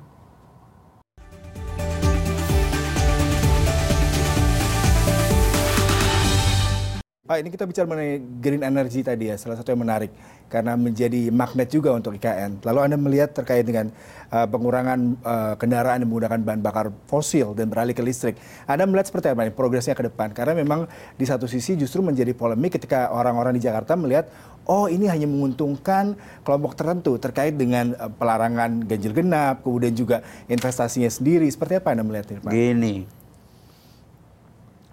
Pak, 7.28 7.44
ini 7.44 7.52
kita 7.52 7.68
bicara 7.68 7.84
mengenai 7.84 8.24
green 8.40 8.64
energy 8.64 9.04
tadi 9.04 9.28
ya, 9.28 9.36
salah 9.36 9.60
satu 9.60 9.68
yang 9.68 9.84
menarik 9.84 10.08
karena 10.48 10.80
menjadi 10.80 11.28
magnet 11.28 11.68
juga 11.68 11.92
untuk 11.92 12.16
IKN. 12.16 12.64
Lalu 12.64 12.78
Anda 12.80 12.96
melihat 12.96 13.36
terkait 13.36 13.68
dengan 13.68 13.92
uh, 14.32 14.48
pengurangan 14.48 14.98
uh, 15.20 15.54
kendaraan 15.60 16.00
yang 16.00 16.08
menggunakan 16.08 16.40
bahan 16.40 16.60
bakar 16.64 16.86
fosil 17.04 17.52
dan 17.52 17.68
beralih 17.68 17.92
ke 17.92 18.00
listrik. 18.00 18.40
Anda 18.64 18.88
melihat 18.88 19.12
seperti 19.12 19.28
apa 19.28 19.44
nih 19.44 19.52
progresnya 19.52 19.92
ke 19.92 20.08
depan? 20.08 20.32
Karena 20.32 20.56
memang 20.56 20.88
di 21.20 21.28
satu 21.28 21.44
sisi 21.44 21.76
justru 21.76 22.00
menjadi 22.00 22.32
polemik 22.32 22.80
ketika 22.80 23.12
orang-orang 23.12 23.52
di 23.52 23.60
Jakarta 23.60 23.92
melihat 23.92 24.32
oh 24.64 24.88
ini 24.88 25.04
hanya 25.12 25.28
menguntungkan 25.28 26.16
kelompok 26.48 26.80
tertentu 26.80 27.20
terkait 27.20 27.52
dengan 27.60 27.92
uh, 28.00 28.08
pelarangan 28.08 28.88
ganjil 28.88 29.12
genap, 29.12 29.60
kemudian 29.60 29.92
juga 29.92 30.24
investasinya 30.48 31.12
sendiri. 31.12 31.44
Seperti 31.52 31.76
apa 31.76 31.92
Anda 31.92 32.08
melihatnya, 32.08 32.40
Pak? 32.40 32.56
Gini, 32.56 33.17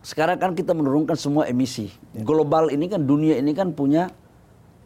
sekarang 0.05 0.37
kan 0.37 0.53
kita 0.53 0.77
menurunkan 0.77 1.17
semua 1.17 1.49
emisi. 1.49 1.89
Ya. 2.13 2.21
Global 2.21 2.69
ini 2.69 2.85
kan 2.85 3.01
dunia 3.09 3.41
ini 3.41 3.57
kan 3.57 3.73
punya 3.73 4.13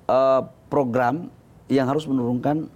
uh, 0.08 0.47
program 0.71 1.27
yang 1.67 1.91
harus 1.91 2.08
menurunkan 2.08 2.71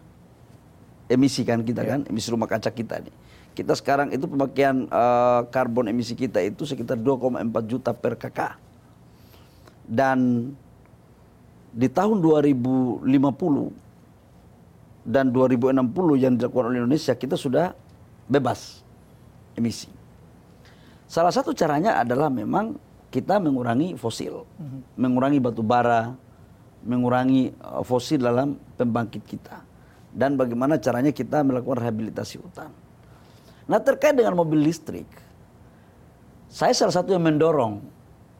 emisi 1.08 1.48
kan 1.48 1.64
kita 1.64 1.88
kan, 1.88 2.04
emisi 2.12 2.28
rumah 2.28 2.52
kaca 2.52 2.68
kita 2.68 3.00
nih. 3.00 3.16
Kita 3.54 3.78
sekarang 3.78 4.10
itu 4.10 4.26
pemakaian 4.26 4.90
eh, 4.90 5.42
karbon 5.54 5.86
emisi 5.86 6.18
kita 6.18 6.42
itu 6.42 6.66
sekitar 6.66 6.98
2,4 6.98 7.38
juta 7.70 7.94
per 7.94 8.18
kakak. 8.18 8.58
Dan 9.86 10.50
di 11.70 11.86
tahun 11.86 12.18
2050 12.18 13.06
dan 15.06 15.30
2060 15.30 16.18
yang 16.18 16.34
dilakukan 16.34 16.66
oleh 16.74 16.82
Indonesia 16.82 17.14
kita 17.14 17.38
sudah 17.38 17.78
bebas 18.26 18.82
emisi. 19.54 19.93
Salah 21.14 21.30
satu 21.30 21.54
caranya 21.54 22.02
adalah 22.02 22.26
memang 22.34 22.74
kita 23.14 23.38
mengurangi 23.38 23.94
fosil, 23.94 24.50
mengurangi 24.98 25.38
batu 25.38 25.62
bara, 25.62 26.18
mengurangi 26.82 27.54
uh, 27.62 27.86
fosil 27.86 28.18
dalam 28.18 28.58
pembangkit 28.82 29.22
kita. 29.22 29.62
Dan 30.10 30.42
bagaimana 30.42 30.82
caranya 30.82 31.14
kita 31.14 31.46
melakukan 31.46 31.86
rehabilitasi 31.86 32.42
hutan. 32.42 32.74
Nah 33.70 33.78
terkait 33.78 34.18
dengan 34.18 34.34
mobil 34.34 34.66
listrik, 34.66 35.06
saya 36.50 36.74
salah 36.74 36.98
satu 36.98 37.14
yang 37.14 37.22
mendorong 37.30 37.78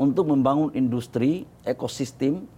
untuk 0.02 0.34
membangun 0.34 0.74
industri 0.74 1.46
ekosistem 1.62 2.50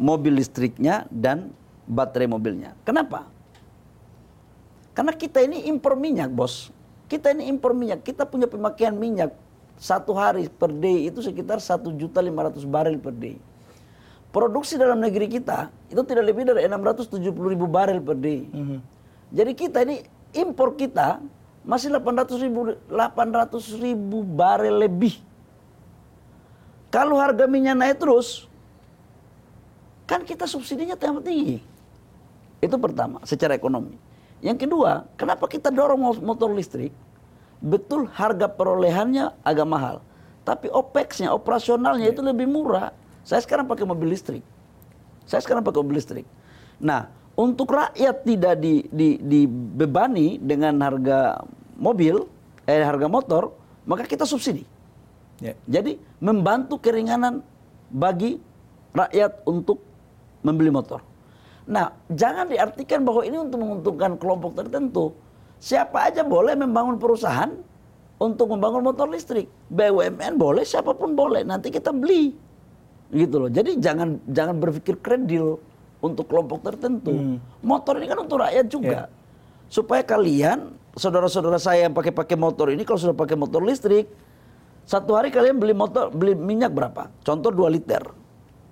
mobil 0.00 0.40
listriknya 0.40 1.04
dan 1.12 1.52
baterai 1.84 2.32
mobilnya. 2.32 2.72
Kenapa? 2.80 3.28
Karena 4.96 5.12
kita 5.12 5.44
ini 5.44 5.68
impor 5.68 6.00
minyak, 6.00 6.32
bos. 6.32 6.72
Kita 7.12 7.36
ini 7.36 7.52
impor 7.52 7.76
minyak. 7.76 8.00
Kita 8.00 8.24
punya 8.24 8.48
pemakaian 8.48 8.96
minyak 8.96 9.49
satu 9.80 10.12
hari 10.12 10.52
per 10.52 10.68
day 10.68 11.08
itu 11.08 11.24
sekitar 11.24 11.56
satu 11.56 11.88
juta 11.96 12.20
lima 12.20 12.52
ratus 12.52 12.68
barel 12.68 13.00
per 13.00 13.16
day. 13.16 13.40
Produksi 14.28 14.76
dalam 14.76 15.00
negeri 15.00 15.26
kita 15.26 15.72
itu 15.88 16.04
tidak 16.04 16.28
lebih 16.28 16.52
dari 16.52 16.68
670 16.68 17.32
ribu 17.32 17.64
barel 17.64 17.98
per 17.98 18.14
day. 18.20 18.44
Jadi 19.32 19.52
kita 19.56 19.82
ini 19.88 20.04
impor 20.36 20.76
kita 20.76 21.18
masih 21.64 21.88
800 21.90 22.44
ribu, 22.44 22.76
800 22.92 23.80
ribu 23.80 24.20
barel 24.22 24.84
lebih. 24.84 25.16
Kalau 26.92 27.16
harga 27.18 27.46
minyak 27.46 27.74
naik 27.78 27.96
terus, 28.02 28.50
kan 30.04 30.22
kita 30.26 30.44
subsidinya 30.44 30.94
tambah 30.98 31.22
tinggi. 31.22 31.62
Itu 32.60 32.76
pertama, 32.76 33.22
secara 33.24 33.56
ekonomi. 33.56 33.94
Yang 34.42 34.66
kedua, 34.66 35.06
kenapa 35.16 35.46
kita 35.46 35.70
dorong 35.70 36.20
motor 36.20 36.50
listrik? 36.50 36.90
Betul 37.60 38.08
harga 38.08 38.48
perolehannya 38.48 39.36
agak 39.44 39.68
mahal. 39.68 39.96
Tapi 40.48 40.72
OPEX-nya, 40.72 41.30
operasionalnya 41.30 42.08
itu 42.08 42.24
lebih 42.24 42.48
murah. 42.48 42.96
Saya 43.22 43.44
sekarang 43.44 43.68
pakai 43.68 43.84
mobil 43.84 44.16
listrik. 44.16 44.40
Saya 45.28 45.44
sekarang 45.44 45.60
pakai 45.60 45.84
mobil 45.84 46.00
listrik. 46.00 46.24
Nah, 46.80 47.12
untuk 47.36 47.70
rakyat 47.70 48.24
tidak 48.24 48.54
di, 48.58 48.88
di, 48.88 49.20
dibebani 49.20 50.40
dengan 50.40 50.80
harga 50.80 51.44
mobil, 51.76 52.24
eh 52.64 52.80
harga 52.80 53.06
motor, 53.06 53.52
maka 53.84 54.08
kita 54.08 54.24
subsidi. 54.24 54.64
Yeah. 55.40 55.56
Jadi 55.68 55.96
membantu 56.20 56.80
keringanan 56.80 57.44
bagi 57.92 58.40
rakyat 58.92 59.44
untuk 59.48 59.80
membeli 60.40 60.72
motor. 60.72 61.00
Nah, 61.70 61.94
jangan 62.10 62.50
diartikan 62.50 63.04
bahwa 63.06 63.22
ini 63.22 63.36
untuk 63.38 63.60
menguntungkan 63.60 64.18
kelompok 64.18 64.58
tertentu. 64.58 65.14
Siapa 65.60 66.08
aja 66.08 66.24
boleh 66.24 66.56
membangun 66.56 66.96
perusahaan 66.96 67.52
untuk 68.16 68.56
membangun 68.56 68.80
motor 68.80 69.06
listrik. 69.12 69.44
BUMN 69.68 70.40
boleh, 70.40 70.64
siapa 70.64 70.96
pun 70.96 71.12
boleh. 71.12 71.44
Nanti 71.44 71.68
kita 71.68 71.92
beli. 71.92 72.32
Gitu 73.12 73.36
loh. 73.36 73.52
Jadi 73.52 73.76
jangan 73.76 74.16
jangan 74.24 74.56
berpikir 74.56 74.96
kredil 75.04 75.60
untuk 76.00 76.32
kelompok 76.32 76.64
tertentu. 76.64 77.12
Hmm. 77.12 77.36
Motor 77.60 78.00
ini 78.00 78.08
kan 78.08 78.18
untuk 78.24 78.40
rakyat 78.40 78.66
juga. 78.72 78.98
Yeah. 79.04 79.06
Supaya 79.68 80.00
kalian, 80.00 80.72
saudara-saudara 80.96 81.60
saya 81.60 81.86
yang 81.86 81.94
pakai-pakai 81.94 82.40
motor 82.40 82.72
ini 82.72 82.82
kalau 82.88 82.96
sudah 82.96 83.16
pakai 83.16 83.36
motor 83.36 83.60
listrik, 83.60 84.08
satu 84.88 85.12
hari 85.12 85.28
kalian 85.28 85.60
beli 85.60 85.76
motor 85.76 86.08
beli 86.08 86.32
minyak 86.32 86.72
berapa? 86.72 87.12
Contoh 87.20 87.52
2 87.52 87.68
liter. 87.76 88.02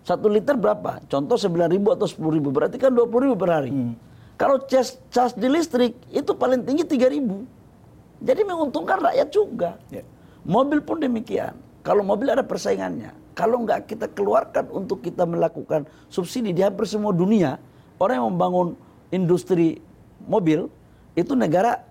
Satu 0.09 0.33
liter 0.33 0.57
berapa? 0.57 1.05
Contoh 1.05 1.37
9 1.37 1.69
ribu 1.69 1.93
atau 1.93 2.09
10 2.09 2.33
ribu. 2.33 2.49
Berarti 2.49 2.81
kan 2.81 2.97
20 2.97 3.29
ribu 3.29 3.37
per 3.37 3.51
hari. 3.53 3.71
Hmm. 3.71 3.93
Kalau 4.39 4.63
cas, 4.71 5.03
cas 5.11 5.35
di 5.35 5.51
listrik 5.51 5.99
itu 6.15 6.31
paling 6.31 6.63
tinggi 6.63 6.87
3000. 6.87 8.23
Jadi 8.23 8.41
menguntungkan 8.47 9.03
rakyat 9.03 9.29
juga. 9.35 9.75
Yeah. 9.91 10.07
Mobil 10.47 10.79
pun 10.79 11.03
demikian. 11.03 11.59
Kalau 11.83 12.07
mobil 12.07 12.31
ada 12.31 12.47
persaingannya. 12.47 13.11
Kalau 13.35 13.63
nggak 13.67 13.91
kita 13.91 14.07
keluarkan 14.15 14.71
untuk 14.71 15.03
kita 15.03 15.27
melakukan 15.27 15.87
subsidi 16.07 16.55
di 16.55 16.63
hampir 16.63 16.87
semua 16.87 17.11
dunia, 17.11 17.59
orang 17.99 18.23
yang 18.23 18.29
membangun 18.35 18.69
industri 19.11 19.83
mobil 20.27 20.71
itu 21.19 21.35
negara 21.35 21.83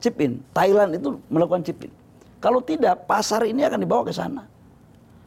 chip 0.00 0.16
in. 0.20 0.40
Thailand 0.56 0.96
itu 0.96 1.20
melakukan 1.28 1.60
chip 1.64 1.80
in. 1.84 1.92
Kalau 2.40 2.64
tidak, 2.64 3.04
pasar 3.04 3.44
ini 3.44 3.64
akan 3.68 3.80
dibawa 3.84 4.02
ke 4.08 4.16
sana. 4.16 4.48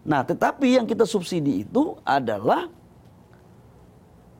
Nah, 0.03 0.25
tetapi 0.25 0.81
yang 0.81 0.85
kita 0.89 1.05
subsidi 1.05 1.61
itu 1.61 1.93
adalah 2.01 2.67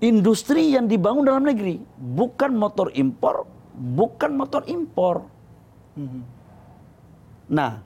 industri 0.04 0.76
yang 0.76 0.92
dibangun 0.92 1.24
dalam 1.24 1.48
negeri, 1.48 1.80
bukan 1.96 2.52
motor 2.60 2.92
impor, 2.92 3.48
bukan 3.72 4.36
motor 4.36 4.68
impor. 4.68 5.24
Nah, 7.48 7.80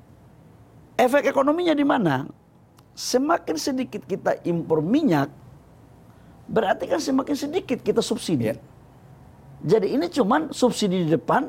efek 0.98 1.30
ekonominya 1.30 1.78
di 1.78 1.86
mana? 1.86 2.26
Semakin 2.98 3.56
sedikit 3.62 4.02
kita 4.10 4.42
impor 4.50 4.82
minyak, 4.82 5.30
berarti 6.50 6.90
kan 6.90 6.98
semakin 6.98 7.38
sedikit 7.38 7.86
kita 7.86 8.02
subsidi. 8.02 8.50
Yeah. 8.50 8.60
Jadi 9.78 9.94
ini 9.94 10.10
cuman 10.10 10.50
subsidi 10.50 11.06
di 11.06 11.10
depan 11.14 11.46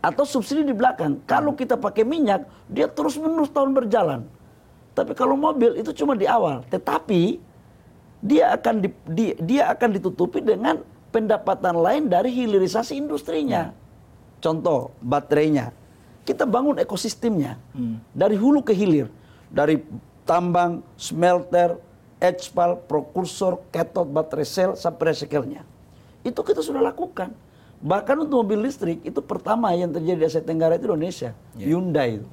atau 0.00 0.24
subsidi 0.24 0.64
di 0.64 0.72
belakang. 0.72 1.20
Kalau 1.28 1.52
kita 1.52 1.76
pakai 1.76 2.08
minyak, 2.08 2.48
dia 2.72 2.88
terus 2.88 3.20
menerus 3.20 3.52
tahun 3.52 3.76
berjalan. 3.76 4.24
Tapi 4.96 5.12
kalau 5.12 5.36
mobil 5.36 5.76
itu 5.76 5.92
cuma 5.92 6.16
di 6.16 6.24
awal. 6.24 6.64
Tetapi 6.72 7.36
dia 8.26 8.50
akan 8.58 8.74
di, 8.82 8.88
di, 9.06 9.26
dia 9.38 9.70
akan 9.70 9.94
ditutupi 9.94 10.42
dengan 10.42 10.82
pendapatan 11.14 11.78
lain 11.78 12.10
dari 12.10 12.34
hilirisasi 12.34 12.98
industrinya. 12.98 13.70
Hmm. 13.70 13.76
Contoh 14.42 14.90
baterainya. 15.00 15.70
Kita 16.26 16.42
bangun 16.42 16.82
ekosistemnya 16.82 17.54
hmm. 17.72 18.10
dari 18.10 18.34
hulu 18.34 18.66
ke 18.66 18.74
hilir, 18.74 19.06
dari 19.46 19.78
tambang, 20.26 20.82
smelter, 20.98 21.78
HPAL, 22.18 22.82
prokursor, 22.90 23.62
cathode, 23.70 24.10
baterai 24.10 24.42
sel 24.42 24.70
sampai 24.74 25.14
recycle-nya. 25.14 25.62
Itu 26.26 26.42
kita 26.42 26.66
sudah 26.66 26.82
lakukan. 26.82 27.30
Bahkan 27.78 28.26
untuk 28.26 28.42
mobil 28.42 28.66
listrik 28.66 28.98
itu 29.06 29.22
pertama 29.22 29.70
yang 29.78 29.94
terjadi 29.94 30.18
di 30.18 30.26
Asia 30.26 30.42
Tenggara 30.42 30.74
itu 30.74 30.90
Indonesia, 30.90 31.30
yeah. 31.54 31.68
Hyundai 31.70 32.18
itu. 32.18 32.28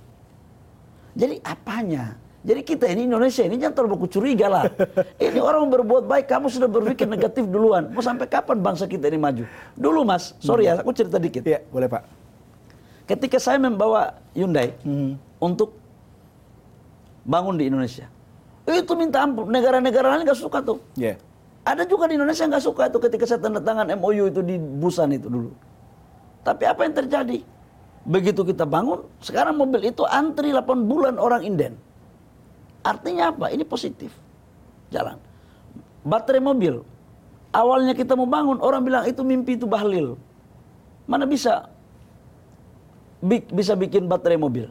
Jadi 1.14 1.36
apanya? 1.46 2.18
Jadi 2.44 2.62
kita 2.68 2.92
ini 2.92 3.08
Indonesia 3.08 3.40
ini 3.48 3.56
jangan 3.56 3.76
terlalu 3.80 4.04
curiga 4.12 4.52
lah. 4.52 4.64
Ini 5.24 5.40
orang 5.40 5.72
berbuat 5.72 6.04
baik, 6.12 6.28
kamu 6.28 6.52
sudah 6.52 6.68
berpikir 6.68 7.08
negatif 7.08 7.48
duluan. 7.48 7.88
Mau 7.96 8.04
sampai 8.04 8.28
kapan 8.28 8.60
bangsa 8.60 8.84
kita 8.84 9.08
ini 9.08 9.16
maju? 9.16 9.48
Dulu 9.80 10.04
mas, 10.04 10.36
sorry 10.44 10.68
ya, 10.68 10.76
aku 10.76 10.92
cerita 10.92 11.16
dikit. 11.24 11.40
Iya, 11.48 11.64
boleh 11.72 11.88
pak. 11.88 12.04
Ketika 13.08 13.40
saya 13.40 13.56
membawa 13.64 14.20
Hyundai 14.36 14.76
hmm. 14.84 15.40
untuk 15.40 15.72
bangun 17.24 17.56
di 17.56 17.72
Indonesia, 17.72 18.12
itu 18.68 18.92
minta 19.00 19.24
ampun. 19.24 19.48
Negara-negara 19.48 20.12
lain 20.12 20.28
nggak 20.28 20.40
suka 20.40 20.60
tuh. 20.60 20.84
Yeah. 21.00 21.16
Ada 21.64 21.88
juga 21.88 22.12
di 22.12 22.20
Indonesia 22.20 22.44
nggak 22.44 22.64
suka 22.64 22.92
itu 22.92 23.00
ketika 23.00 23.24
saya 23.24 23.40
tanda 23.40 23.64
tangan 23.64 23.88
MOU 23.96 24.28
itu 24.28 24.44
di 24.44 24.60
Busan 24.60 25.16
itu 25.16 25.32
dulu. 25.32 25.52
Tapi 26.44 26.68
apa 26.68 26.84
yang 26.84 26.92
terjadi? 26.92 27.40
Begitu 28.04 28.44
kita 28.44 28.68
bangun, 28.68 29.08
sekarang 29.24 29.56
mobil 29.56 29.80
itu 29.88 30.04
antri 30.04 30.52
8 30.52 30.92
bulan 30.92 31.16
orang 31.16 31.48
inden. 31.48 31.80
Artinya 32.84 33.32
apa? 33.32 33.50
Ini 33.50 33.64
positif. 33.64 34.12
Jalan. 34.92 35.18
Baterai 36.04 36.44
mobil. 36.44 36.84
Awalnya 37.56 37.96
kita 37.96 38.14
mau 38.20 38.28
bangun, 38.28 38.60
orang 38.60 38.82
bilang 38.84 39.04
itu 39.08 39.24
mimpi 39.24 39.56
itu 39.56 39.64
bahlil. 39.64 40.20
Mana 41.08 41.24
bisa 41.24 41.72
bisa 43.50 43.74
bikin 43.80 44.06
baterai 44.06 44.36
mobil? 44.36 44.68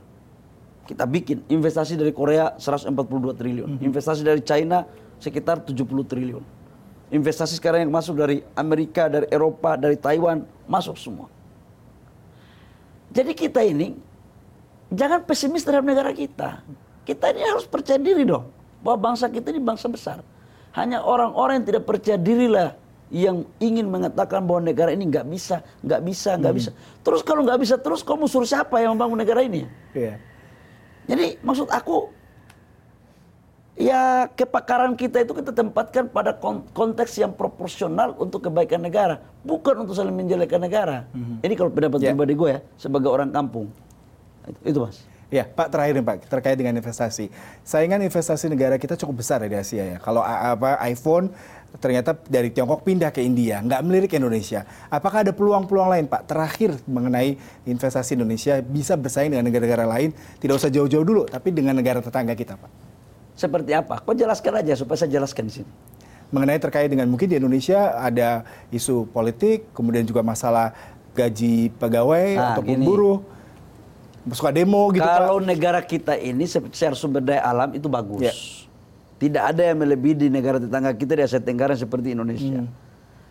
Kita 0.85 1.09
bikin 1.09 1.47
investasi 1.47 1.97
dari 1.97 2.13
Korea 2.13 2.59
142 2.59 3.39
triliun, 3.39 3.69
mm 3.71 3.77
-hmm. 3.79 3.87
investasi 3.87 4.27
dari 4.27 4.43
China 4.43 4.85
sekitar 5.23 5.63
70 5.63 5.79
triliun. 6.05 6.45
Investasi 7.15 7.55
sekarang 7.61 7.87
yang 7.87 7.93
masuk 7.95 8.19
dari 8.19 8.43
Amerika, 8.59 9.07
dari 9.07 9.31
Eropa, 9.31 9.79
dari 9.79 9.95
Taiwan, 9.95 10.43
masuk 10.67 10.99
semua. 10.99 11.31
Jadi 13.13 13.37
kita 13.37 13.61
ini 13.63 13.95
jangan 14.89 15.23
pesimis 15.23 15.63
terhadap 15.63 15.87
negara 15.87 16.11
kita. 16.11 16.65
Kita 17.03 17.35
ini 17.35 17.43
harus 17.43 17.67
percaya 17.67 17.99
diri 17.99 18.23
dong 18.23 18.51
bahwa 18.83 19.13
bangsa 19.13 19.31
kita 19.31 19.51
ini 19.51 19.63
bangsa 19.63 19.87
besar. 19.91 20.23
Hanya 20.73 21.05
orang-orang 21.05 21.63
yang 21.63 21.67
tidak 21.69 21.85
percaya 21.85 22.17
dirilah 22.17 22.79
yang 23.13 23.45
ingin 23.61 23.93
mengatakan 23.93 24.41
bahwa 24.49 24.65
negara 24.65 24.89
ini 24.89 25.05
nggak 25.05 25.29
bisa, 25.29 25.61
nggak 25.85 26.01
bisa, 26.01 26.31
nggak 26.41 26.53
hmm. 26.53 26.61
bisa. 26.65 26.71
Terus 27.05 27.21
kalau 27.21 27.45
nggak 27.45 27.61
bisa 27.61 27.77
terus, 27.77 28.01
kamu 28.01 28.25
suruh 28.25 28.49
siapa 28.49 28.81
yang 28.81 28.97
membangun 28.97 29.21
negara 29.21 29.45
ini? 29.45 29.69
Yeah. 29.93 30.17
Jadi 31.05 31.37
maksud 31.45 31.69
aku 31.69 32.09
Ya 33.73 34.29
kepakaran 34.37 34.93
kita 35.01 35.25
itu 35.25 35.33
kita 35.33 35.49
tempatkan 35.49 36.05
pada 36.13 36.37
konteks 36.77 37.17
yang 37.17 37.33
proporsional 37.33 38.13
untuk 38.21 38.45
kebaikan 38.45 38.85
negara, 38.85 39.25
bukan 39.41 39.89
untuk 39.89 39.97
saling 39.97 40.13
menjelekkan 40.13 40.61
negara. 40.61 41.09
Mm-hmm. 41.17 41.37
Ini 41.41 41.55
kalau 41.57 41.71
pendapat 41.73 41.99
yeah. 42.05 42.13
pribadi 42.13 42.33
gue 42.37 42.51
ya, 42.53 42.61
sebagai 42.77 43.09
orang 43.09 43.33
kampung. 43.33 43.73
Itu, 44.45 44.61
itu 44.69 44.79
mas. 44.85 45.01
Ya, 45.33 45.49
Pak 45.49 45.73
terakhir 45.73 45.97
nih 45.97 46.05
Pak 46.05 46.17
terkait 46.29 46.61
dengan 46.61 46.77
investasi. 46.77 47.33
Saingan 47.65 48.05
investasi 48.05 48.53
negara 48.53 48.77
kita 48.77 49.01
cukup 49.01 49.25
besar 49.25 49.41
di 49.41 49.57
Asia 49.57 49.81
ya. 49.81 49.97
Kalau 49.97 50.21
apa 50.21 50.77
iPhone 50.93 51.33
ternyata 51.81 52.13
dari 52.29 52.53
Tiongkok 52.53 52.85
pindah 52.85 53.09
ke 53.09 53.25
India, 53.25 53.65
nggak 53.65 53.81
melirik 53.81 54.13
Indonesia. 54.13 54.69
Apakah 54.93 55.25
ada 55.25 55.33
peluang-peluang 55.33 55.89
lain 55.89 56.05
Pak 56.05 56.29
terakhir 56.29 56.77
mengenai 56.85 57.41
investasi 57.65 58.13
Indonesia 58.13 58.61
bisa 58.61 58.93
bersaing 58.93 59.33
dengan 59.33 59.49
negara-negara 59.49 59.89
lain? 59.89 60.13
Tidak 60.37 60.53
usah 60.53 60.69
jauh-jauh 60.69 61.01
dulu, 61.01 61.25
tapi 61.25 61.49
dengan 61.49 61.81
negara 61.81 62.05
tetangga 62.05 62.37
kita 62.37 62.61
Pak. 62.61 62.71
Seperti 63.33 63.73
apa? 63.73 64.05
Kau 64.05 64.13
jelaskan 64.13 64.61
aja 64.61 64.77
supaya 64.77 65.01
saya 65.01 65.17
jelaskan 65.17 65.49
di 65.49 65.65
sini. 65.65 65.71
Mengenai 66.29 66.61
terkait 66.61 66.93
dengan 66.93 67.09
mungkin 67.09 67.33
di 67.33 67.41
Indonesia 67.41 67.97
ada 67.97 68.45
isu 68.69 69.09
politik, 69.09 69.73
kemudian 69.73 70.05
juga 70.05 70.21
masalah 70.21 70.77
gaji 71.17 71.73
pegawai 71.81 72.37
nah, 72.37 72.57
ataupun 72.57 72.77
gini. 72.77 72.85
buruh, 72.85 73.25
suka 74.31 74.55
demo 74.55 74.87
gitu. 74.95 75.03
Kalau 75.03 75.43
Pak. 75.43 75.47
negara 75.47 75.81
kita 75.83 76.15
ini 76.15 76.47
secara 76.47 76.95
sumber 76.95 77.25
daya 77.25 77.43
alam 77.43 77.75
itu 77.75 77.91
bagus. 77.91 78.23
Ya. 78.23 78.35
Tidak 79.19 79.43
ada 79.43 79.63
yang 79.63 79.83
melebihi 79.83 80.27
di 80.27 80.29
negara 80.31 80.59
tetangga 80.59 80.95
kita 80.95 81.15
di 81.15 81.23
Asia 81.23 81.39
Tenggara 81.43 81.75
seperti 81.79 82.15
Indonesia. 82.15 82.67
Hmm. 82.67 82.71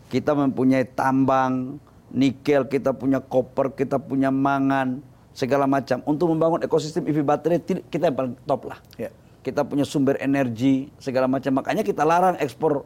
Kita 0.08 0.32
mempunyai 0.32 0.88
tambang, 0.88 1.84
nikel, 2.12 2.68
kita 2.68 2.96
punya 2.96 3.20
koper, 3.20 3.76
kita 3.76 4.00
punya 4.00 4.32
mangan, 4.32 5.04
segala 5.36 5.68
macam. 5.68 6.00
Untuk 6.08 6.32
membangun 6.32 6.64
ekosistem 6.64 7.04
EV 7.12 7.28
baterai 7.28 7.60
kita 7.92 8.08
yang 8.08 8.16
paling 8.16 8.36
top 8.48 8.72
lah. 8.72 8.80
Ya 8.96 9.12
kita 9.42 9.66
punya 9.66 9.86
sumber 9.86 10.22
energi 10.22 10.90
segala 11.02 11.26
macam 11.26 11.50
makanya 11.58 11.82
kita 11.82 12.06
larang 12.06 12.38
ekspor 12.38 12.86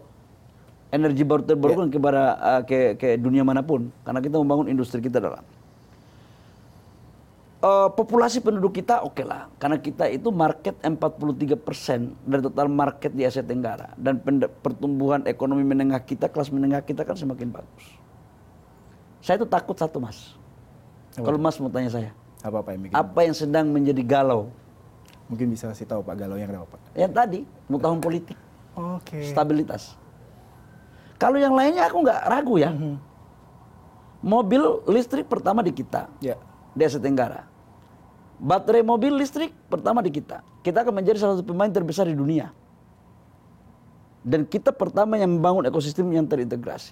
energi 0.91 1.27
baru 1.27 1.43
terbarukan 1.43 1.91
yeah. 1.91 1.95
kepada 1.99 2.21
uh, 2.39 2.61
ke 2.63 2.95
ke 2.95 3.07
dunia 3.19 3.43
mana 3.43 3.59
pun 3.59 3.91
karena 4.07 4.23
kita 4.23 4.39
membangun 4.39 4.71
industri 4.71 5.03
kita 5.03 5.19
dalam 5.19 5.43
uh, 7.65 7.89
populasi 7.89 8.45
penduduk 8.45 8.77
kita 8.77 9.01
oke 9.01 9.17
okay 9.17 9.25
lah 9.25 9.49
karena 9.57 9.81
kita 9.81 10.05
itu 10.13 10.29
market 10.29 10.77
43 10.85 11.57
persen 11.57 12.13
dari 12.21 12.45
total 12.45 12.69
market 12.69 13.09
di 13.09 13.25
Asia 13.25 13.41
Tenggara 13.41 13.97
dan 13.97 14.21
pertumbuhan 14.61 15.25
ekonomi 15.25 15.65
menengah 15.65 16.05
kita 16.05 16.29
kelas 16.29 16.53
menengah 16.53 16.85
kita 16.85 17.01
kan 17.01 17.17
semakin 17.17 17.49
bagus 17.49 17.85
saya 19.25 19.41
itu 19.41 19.49
takut 19.49 19.73
satu 19.73 19.97
mas 19.97 20.37
kalau 21.17 21.41
mas 21.41 21.57
mau 21.57 21.73
tanya 21.73 21.89
saya 21.89 22.13
apa 22.45 22.61
apa 22.61 22.69
yang 22.77 22.81
apa 22.93 23.19
yang 23.25 23.33
sedang 23.33 23.73
menjadi 23.73 24.05
galau 24.05 24.53
Mungkin 25.25 25.47
bisa 25.49 25.65
kasih 25.73 25.89
tahu 25.89 26.05
Pak 26.05 26.15
Galau 26.21 26.37
yang 26.37 26.49
kenapa 26.53 26.77
Pak? 26.77 26.79
Yang 26.93 27.13
tadi, 27.17 27.39
mau 27.65 27.81
tahun 27.81 27.97
politik. 27.97 28.37
Oke. 28.77 29.17
Okay. 29.17 29.23
Stabilitas. 29.33 29.97
Kalau 31.17 31.39
yang 31.41 31.55
lainnya 31.57 31.89
aku 31.89 32.05
nggak 32.05 32.21
ragu 32.29 32.55
ya. 32.61 32.69
Mm 32.69 32.77
-hmm. 32.77 32.95
Mobil 34.25 34.61
listrik 34.89 35.25
pertama 35.25 35.65
di 35.65 35.73
kita. 35.73 36.11
Yeah. 36.21 36.37
Di 36.77 36.85
Asia 36.85 37.01
Tenggara. 37.01 37.54
Baterai 38.35 38.83
mobil 38.83 39.15
listrik 39.15 39.55
pertama 39.71 40.03
di 40.03 40.11
kita. 40.11 40.43
Kita 40.61 40.83
akan 40.83 41.01
menjadi 41.01 41.23
salah 41.23 41.39
satu 41.39 41.47
pemain 41.47 41.71
terbesar 41.71 42.09
di 42.09 42.17
dunia. 42.17 42.51
Dan 44.25 44.43
kita 44.43 44.73
pertama 44.73 45.15
yang 45.15 45.37
membangun 45.37 45.69
ekosistem 45.69 46.09
yang 46.11 46.25
terintegrasi. 46.25 46.91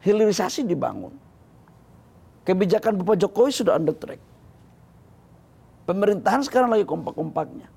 Hilirisasi 0.00 0.64
dibangun. 0.64 1.12
Kebijakan 2.44 3.00
Bapak 3.00 3.16
Jokowi 3.24 3.50
sudah 3.56 3.80
under 3.80 3.96
track 3.96 4.20
Pemerintahan 5.84 6.40
sekarang 6.40 6.72
lagi 6.72 6.88
kompak-kompaknya. 6.88 7.68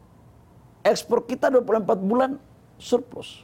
Ekspor 0.80 1.28
kita 1.28 1.52
24 1.52 1.84
bulan 2.00 2.40
surplus. 2.80 3.44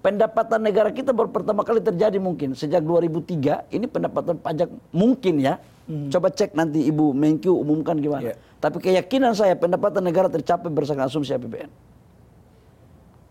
Pendapatan 0.00 0.64
negara 0.64 0.88
kita 0.88 1.12
baru 1.12 1.28
pertama 1.28 1.60
kali 1.60 1.78
terjadi 1.84 2.16
mungkin 2.16 2.56
sejak 2.56 2.80
2003. 2.80 3.68
Ini 3.68 3.86
pendapatan 3.92 4.40
pajak 4.40 4.72
mungkin 4.96 5.44
ya. 5.44 5.60
Hmm. 5.86 6.08
Coba 6.14 6.30
cek 6.30 6.54
nanti 6.54 6.86
Ibu 6.86 7.10
Menkyu 7.10 7.58
umumkan 7.58 7.98
gimana. 7.98 8.34
Yeah. 8.34 8.38
Tapi 8.62 8.78
keyakinan 8.78 9.34
saya 9.34 9.58
pendapatan 9.58 10.06
negara 10.06 10.30
tercapai 10.30 10.70
berdasarkan 10.70 11.10
asumsi 11.10 11.34
APBN. 11.34 11.70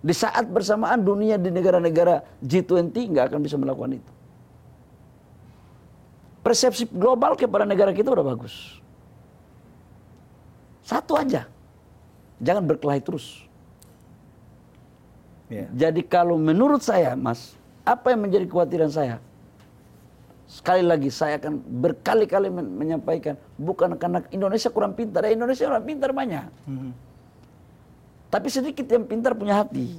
Di 0.01 0.13
saat 0.17 0.49
bersamaan 0.49 0.99
dunia 0.99 1.37
di 1.37 1.53
negara-negara 1.53 2.25
G20 2.43 2.91
nggak 2.91 3.25
akan 3.31 3.39
bisa 3.39 3.55
melakukan 3.55 4.01
itu. 4.01 4.11
Persepsi 6.41 6.89
global 6.89 7.37
kepada 7.37 7.63
negara 7.63 7.93
kita 7.93 8.11
udah 8.11 8.25
bagus. 8.25 8.81
Satu 10.81 11.15
aja. 11.15 11.47
Jangan 12.41 12.65
berkelahi 12.65 12.99
terus. 12.99 13.45
Yeah. 15.47 15.69
Jadi 15.71 16.01
kalau 16.03 16.35
menurut 16.35 16.81
saya, 16.81 17.13
Mas, 17.13 17.53
apa 17.85 18.11
yang 18.11 18.25
menjadi 18.25 18.49
kekhawatiran 18.49 18.91
saya? 18.91 19.21
Sekali 20.51 20.83
lagi 20.83 21.07
saya 21.07 21.39
akan 21.39 21.63
berkali-kali 21.79 22.51
menyampaikan 22.51 23.39
bukan 23.55 23.95
karena 23.95 24.19
Indonesia 24.35 24.67
kurang 24.67 24.99
pintar, 24.99 25.23
ya 25.23 25.31
Indonesia 25.31 25.63
orang 25.71 25.87
pintar 25.87 26.11
banyak. 26.11 26.43
Mm 26.67 26.75
-hmm. 26.75 26.91
Tapi 28.27 28.47
sedikit 28.51 28.83
yang 28.91 29.07
pintar 29.07 29.31
punya 29.31 29.63
hati. 29.63 29.95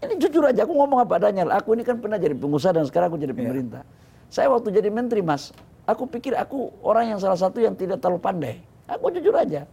Ini 0.00 0.14
jujur 0.16 0.48
aja, 0.48 0.64
aku 0.64 0.72
ngomong 0.72 1.04
apa 1.04 1.20
adanya. 1.20 1.44
Aku 1.60 1.76
ini 1.76 1.84
kan 1.84 2.00
pernah 2.00 2.16
jadi 2.16 2.32
pengusaha 2.32 2.72
dan 2.72 2.88
sekarang 2.88 3.12
aku 3.12 3.20
jadi 3.20 3.36
iya. 3.36 3.40
pemerintah. 3.44 3.82
Yeah. 3.84 4.32
Saya 4.32 4.46
waktu 4.48 4.72
jadi 4.72 4.88
menteri, 4.88 5.20
Mas, 5.20 5.52
aku 5.84 6.08
pikir 6.08 6.32
aku 6.32 6.72
orang 6.80 7.16
yang 7.16 7.18
salah 7.20 7.36
satu 7.36 7.60
yang 7.60 7.76
tidak 7.76 8.00
terlalu 8.00 8.20
pandai. 8.20 8.56
Aku 8.88 9.12
jujur 9.12 9.32
aja. 9.36 9.68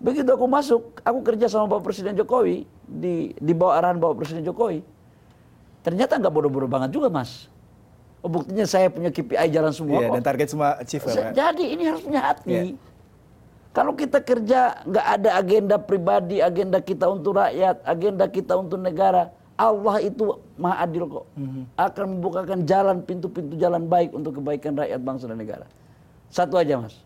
Begitu 0.00 0.28
aku 0.32 0.48
masuk, 0.48 1.00
aku 1.00 1.20
kerja 1.22 1.46
sama 1.46 1.68
Bapak 1.70 1.92
Presiden 1.92 2.12
Jokowi 2.18 2.68
di 2.84 3.36
di 3.36 3.52
bawah 3.54 3.78
arahan 3.78 4.00
Bapak 4.00 4.24
Presiden 4.24 4.44
Jokowi. 4.44 4.82
Ternyata 5.80 6.18
nggak 6.18 6.32
bodoh-bodoh 6.32 6.68
banget 6.68 6.90
juga, 6.90 7.12
Mas. 7.12 7.51
Oh, 8.22 8.30
buktinya 8.30 8.62
saya 8.62 8.86
punya 8.86 9.10
KPI 9.10 9.50
jalan 9.50 9.74
semua 9.74 9.98
yeah, 9.98 10.06
kok. 10.06 10.14
dan 10.14 10.22
target 10.22 10.48
semua 10.54 10.68
achieve 10.78 11.02
ya, 11.10 11.34
Jadi 11.34 11.64
ini 11.74 11.82
harus 11.90 12.02
punya 12.06 12.22
hati. 12.22 12.50
Yeah. 12.54 12.78
Kalau 13.74 13.92
kita 13.98 14.22
kerja 14.22 14.78
nggak 14.86 15.06
ada 15.18 15.30
agenda 15.42 15.76
pribadi, 15.82 16.38
agenda 16.38 16.78
kita 16.78 17.10
untuk 17.10 17.34
rakyat, 17.34 17.82
agenda 17.82 18.24
kita 18.30 18.54
untuk 18.54 18.78
negara, 18.78 19.34
Allah 19.58 19.96
itu 20.06 20.38
maha 20.54 20.86
adil 20.86 21.10
kok. 21.10 21.26
Mm 21.34 21.48
-hmm. 21.50 21.64
Akan 21.74 22.04
membukakan 22.14 22.58
jalan, 22.62 23.02
pintu-pintu 23.02 23.58
jalan 23.58 23.90
baik 23.90 24.14
untuk 24.14 24.38
kebaikan 24.38 24.78
rakyat 24.78 25.00
bangsa 25.02 25.26
dan 25.26 25.42
negara. 25.42 25.66
Satu 26.30 26.54
aja 26.60 26.78
mas, 26.78 27.02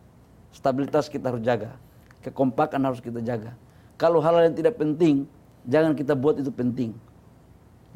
Stabilitas 0.53 1.09
kita 1.09 1.33
harus 1.33 1.41
jaga. 1.41 1.77
Kekompakan 2.21 2.81
harus 2.81 3.01
kita 3.01 3.25
jaga. 3.25 3.57
Kalau 3.97 4.21
hal-hal 4.21 4.53
yang 4.53 4.57
tidak 4.59 4.77
penting, 4.77 5.25
jangan 5.65 5.97
kita 5.97 6.13
buat 6.13 6.37
itu 6.37 6.53
penting. 6.53 6.93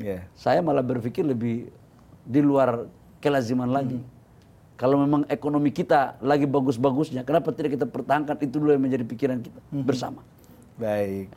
Yeah. 0.00 0.24
Saya 0.32 0.64
malah 0.64 0.80
berpikir 0.80 1.24
lebih 1.26 1.68
di 2.24 2.40
luar 2.40 2.88
kelaziman 3.20 3.68
lagi. 3.68 4.00
Hmm. 4.00 4.18
Kalau 4.80 4.96
memang 4.96 5.28
ekonomi 5.28 5.70
kita 5.70 6.16
lagi 6.24 6.48
bagus-bagusnya, 6.48 7.20
kenapa 7.22 7.52
tidak 7.52 7.76
kita 7.76 7.86
pertahankan 7.86 8.40
itu 8.40 8.56
dulu 8.56 8.72
yang 8.72 8.80
menjadi 8.80 9.04
pikiran 9.04 9.38
kita 9.44 9.60
hmm. 9.60 9.84
bersama. 9.84 10.24
Baik. 10.80 11.28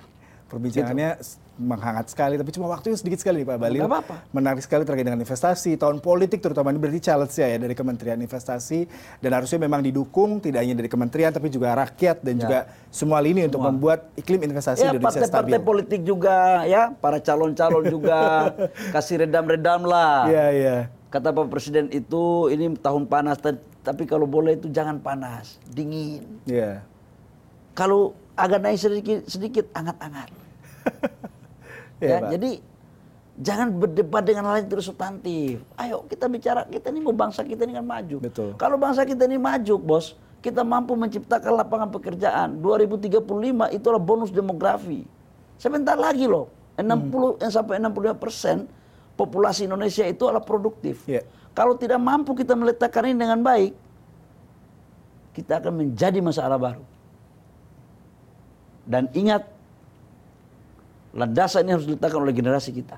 Perbincangannya 0.48 1.20
gitu 1.20 1.44
menghangat 1.54 2.10
sekali, 2.10 2.34
tapi 2.34 2.50
cuma 2.50 2.66
waktunya 2.66 2.98
sedikit 2.98 3.22
sekali 3.22 3.46
nih 3.46 3.48
Pak 3.54 3.58
Bali. 3.62 3.78
apa-apa. 3.78 4.26
Menarik 4.34 4.66
sekali 4.66 4.82
terkait 4.82 5.06
dengan 5.06 5.22
investasi, 5.22 5.78
tahun 5.78 6.02
politik 6.02 6.42
terutama 6.42 6.74
ini 6.74 6.82
berarti 6.82 6.98
challenge 6.98 7.38
ya, 7.38 7.46
ya 7.46 7.58
dari 7.62 7.78
Kementerian 7.78 8.18
Investasi 8.18 8.90
dan 9.22 9.32
harusnya 9.38 9.62
memang 9.62 9.86
didukung 9.86 10.42
tidak 10.42 10.66
hanya 10.66 10.74
dari 10.74 10.90
kementerian 10.90 11.30
tapi 11.30 11.54
juga 11.54 11.78
rakyat 11.78 12.26
dan 12.26 12.34
ya. 12.34 12.42
juga 12.42 12.60
semua 12.90 13.22
lini 13.22 13.46
semua. 13.46 13.50
untuk 13.54 13.62
membuat 13.70 14.00
iklim 14.18 14.42
investasi 14.50 14.82
ya, 14.82 14.98
Indonesia 14.98 15.22
partai, 15.22 15.30
stabil. 15.30 15.54
Partai 15.54 15.62
politik 15.62 16.02
juga 16.02 16.66
ya, 16.66 16.90
para 16.90 17.22
calon-calon 17.22 17.84
juga 17.94 18.20
kasih 18.98 19.30
redam-redam 19.30 19.86
lah. 19.86 20.26
Iya, 20.26 20.46
iya. 20.58 20.78
Kata 21.14 21.30
Pak 21.30 21.46
Presiden 21.54 21.94
itu 21.94 22.50
ini 22.50 22.74
tahun 22.74 23.06
panas 23.06 23.38
tapi 23.86 24.10
kalau 24.10 24.26
boleh 24.26 24.58
itu 24.58 24.66
jangan 24.74 24.98
panas, 24.98 25.62
dingin. 25.70 26.26
Iya. 26.50 26.82
Kalau 27.78 28.18
agak 28.34 28.66
naik 28.66 28.82
sedikit 28.82 29.22
sedikit 29.30 29.70
angat-angat. 29.78 30.34
ya, 32.02 32.18
ya 32.18 32.34
jadi 32.34 32.58
jangan 33.38 33.78
berdebat 33.78 34.26
dengan 34.26 34.50
hal 34.50 34.66
yang 34.66 34.74
terus 34.74 34.90
substantif. 34.90 35.62
Ayo 35.78 36.02
kita 36.10 36.26
bicara 36.26 36.66
kita 36.66 36.90
ini 36.90 37.06
mau 37.06 37.14
bangsa 37.14 37.46
kita 37.46 37.62
ini 37.70 37.78
kan 37.78 37.86
maju. 37.86 38.18
Betul. 38.18 38.50
Kalau 38.58 38.82
bangsa 38.82 39.06
kita 39.06 39.30
ini 39.30 39.38
maju, 39.38 39.76
bos, 39.78 40.18
kita 40.42 40.66
mampu 40.66 40.98
menciptakan 40.98 41.62
lapangan 41.62 41.94
pekerjaan. 41.94 42.58
2035 42.58 43.22
itulah 43.70 44.02
bonus 44.02 44.34
demografi. 44.34 45.06
Sebentar 45.62 45.94
lagi 45.94 46.26
loh, 46.26 46.50
60 46.82 47.38
hmm. 47.38 47.54
sampai 47.54 47.78
65 47.78 48.18
persen 48.18 48.66
populasi 49.14 49.70
Indonesia 49.70 50.06
itu 50.06 50.24
adalah 50.26 50.44
produktif. 50.44 51.06
Yeah. 51.06 51.26
Kalau 51.54 51.78
tidak 51.78 52.02
mampu 52.02 52.34
kita 52.34 52.58
meletakkan 52.58 53.06
ini 53.10 53.18
dengan 53.18 53.40
baik, 53.46 53.74
kita 55.38 55.62
akan 55.62 55.74
menjadi 55.86 56.20
masalah 56.22 56.58
baru. 56.58 56.86
Dan 58.84 59.08
ingat, 59.16 59.48
landasan 61.14 61.66
ini 61.66 61.72
harus 61.78 61.88
diletakkan 61.88 62.20
oleh 62.20 62.36
generasi 62.36 62.74
kita. 62.74 62.98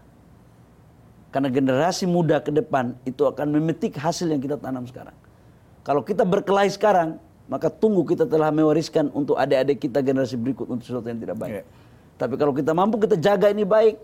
Karena 1.36 1.52
generasi 1.52 2.08
muda 2.08 2.40
ke 2.40 2.50
depan 2.50 2.96
itu 3.04 3.28
akan 3.28 3.60
memetik 3.60 4.00
hasil 4.00 4.32
yang 4.32 4.40
kita 4.40 4.56
tanam 4.56 4.88
sekarang. 4.88 5.14
Kalau 5.84 6.02
kita 6.02 6.24
berkelahi 6.24 6.72
sekarang, 6.72 7.20
maka 7.46 7.68
tunggu 7.68 8.08
kita 8.08 8.26
telah 8.26 8.50
mewariskan 8.50 9.12
untuk 9.12 9.38
adik-adik 9.38 9.84
kita 9.84 10.00
generasi 10.02 10.40
berikut 10.40 10.66
untuk 10.66 10.88
sesuatu 10.88 11.12
yang 11.12 11.20
tidak 11.20 11.38
baik. 11.38 11.62
Yeah. 11.62 11.66
Tapi 12.16 12.40
kalau 12.40 12.56
kita 12.56 12.72
mampu 12.72 12.96
kita 13.04 13.20
jaga 13.20 13.52
ini 13.52 13.68
baik, 13.68 14.00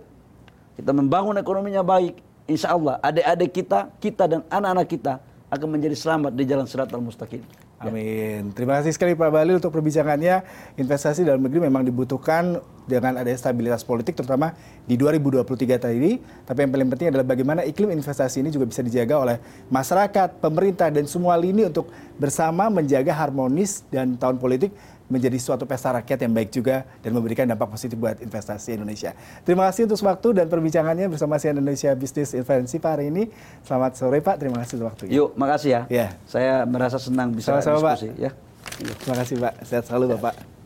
kita 0.78 0.92
membangun 0.96 1.36
ekonominya 1.40 1.84
baik, 1.84 2.20
insya 2.48 2.74
Allah 2.76 2.98
adik-adik 3.04 3.52
kita, 3.52 3.80
kita 4.00 4.24
dan 4.28 4.40
anak-anak 4.48 4.88
kita 4.88 5.14
akan 5.52 5.68
menjadi 5.68 5.96
selamat 6.00 6.32
di 6.32 6.44
jalan 6.48 6.66
siratal 6.68 7.04
mustaqim. 7.04 7.44
Amin. 7.82 8.54
Terima 8.54 8.78
kasih 8.78 8.94
sekali 8.94 9.18
Pak 9.18 9.34
Balil 9.34 9.58
untuk 9.58 9.74
perbincangannya. 9.74 10.46
Investasi 10.78 11.26
dalam 11.26 11.42
negeri 11.42 11.66
memang 11.66 11.82
dibutuhkan 11.82 12.62
dengan 12.86 13.18
adanya 13.18 13.42
stabilitas 13.42 13.82
politik 13.82 14.14
terutama 14.14 14.54
di 14.86 14.94
2023 14.94 15.82
tadi. 15.82 16.22
Tapi 16.22 16.60
yang 16.62 16.72
paling 16.72 16.90
penting 16.94 17.08
adalah 17.10 17.26
bagaimana 17.26 17.66
iklim 17.66 17.90
investasi 17.90 18.46
ini 18.46 18.54
juga 18.54 18.70
bisa 18.70 18.86
dijaga 18.86 19.18
oleh 19.18 19.38
masyarakat, 19.74 20.38
pemerintah 20.38 20.94
dan 20.94 21.10
semua 21.10 21.34
lini 21.42 21.66
untuk 21.66 21.90
bersama 22.22 22.70
menjaga 22.70 23.18
harmonis 23.18 23.82
dan 23.90 24.14
tahun 24.14 24.38
politik 24.38 24.70
menjadi 25.12 25.36
suatu 25.36 25.68
pesta 25.68 25.92
rakyat 25.92 26.24
yang 26.24 26.32
baik 26.32 26.50
juga 26.56 26.88
dan 27.04 27.12
memberikan 27.12 27.44
dampak 27.44 27.68
positif 27.68 28.00
buat 28.00 28.18
investasi 28.24 28.80
Indonesia. 28.80 29.12
Terima 29.44 29.68
kasih 29.68 29.92
untuk 29.92 30.00
waktu 30.08 30.28
dan 30.42 30.46
perbincangannya 30.48 31.12
bersama 31.12 31.36
si 31.36 31.52
Indonesia 31.52 31.92
Business 31.94 32.32
Invensi 32.32 32.80
Pak 32.80 32.92
hari 32.96 33.12
ini. 33.12 33.28
Selamat 33.68 34.00
sore 34.00 34.24
Pak, 34.24 34.40
terima 34.40 34.64
kasih 34.64 34.80
untuk 34.80 34.88
waktunya. 34.96 35.12
Yuk, 35.20 35.36
makasih 35.36 35.70
ya. 35.70 35.82
Ya. 35.92 36.08
Saya 36.24 36.64
merasa 36.64 36.96
senang 36.96 37.36
bisa 37.36 37.52
Sama-sama, 37.52 37.92
Pak. 37.92 37.96
diskusi 38.00 38.24
ya. 38.24 38.32
Terima 38.80 39.16
kasih 39.20 39.36
Pak, 39.44 39.54
sehat 39.68 39.84
selalu 39.86 40.16
Bapak. 40.16 40.61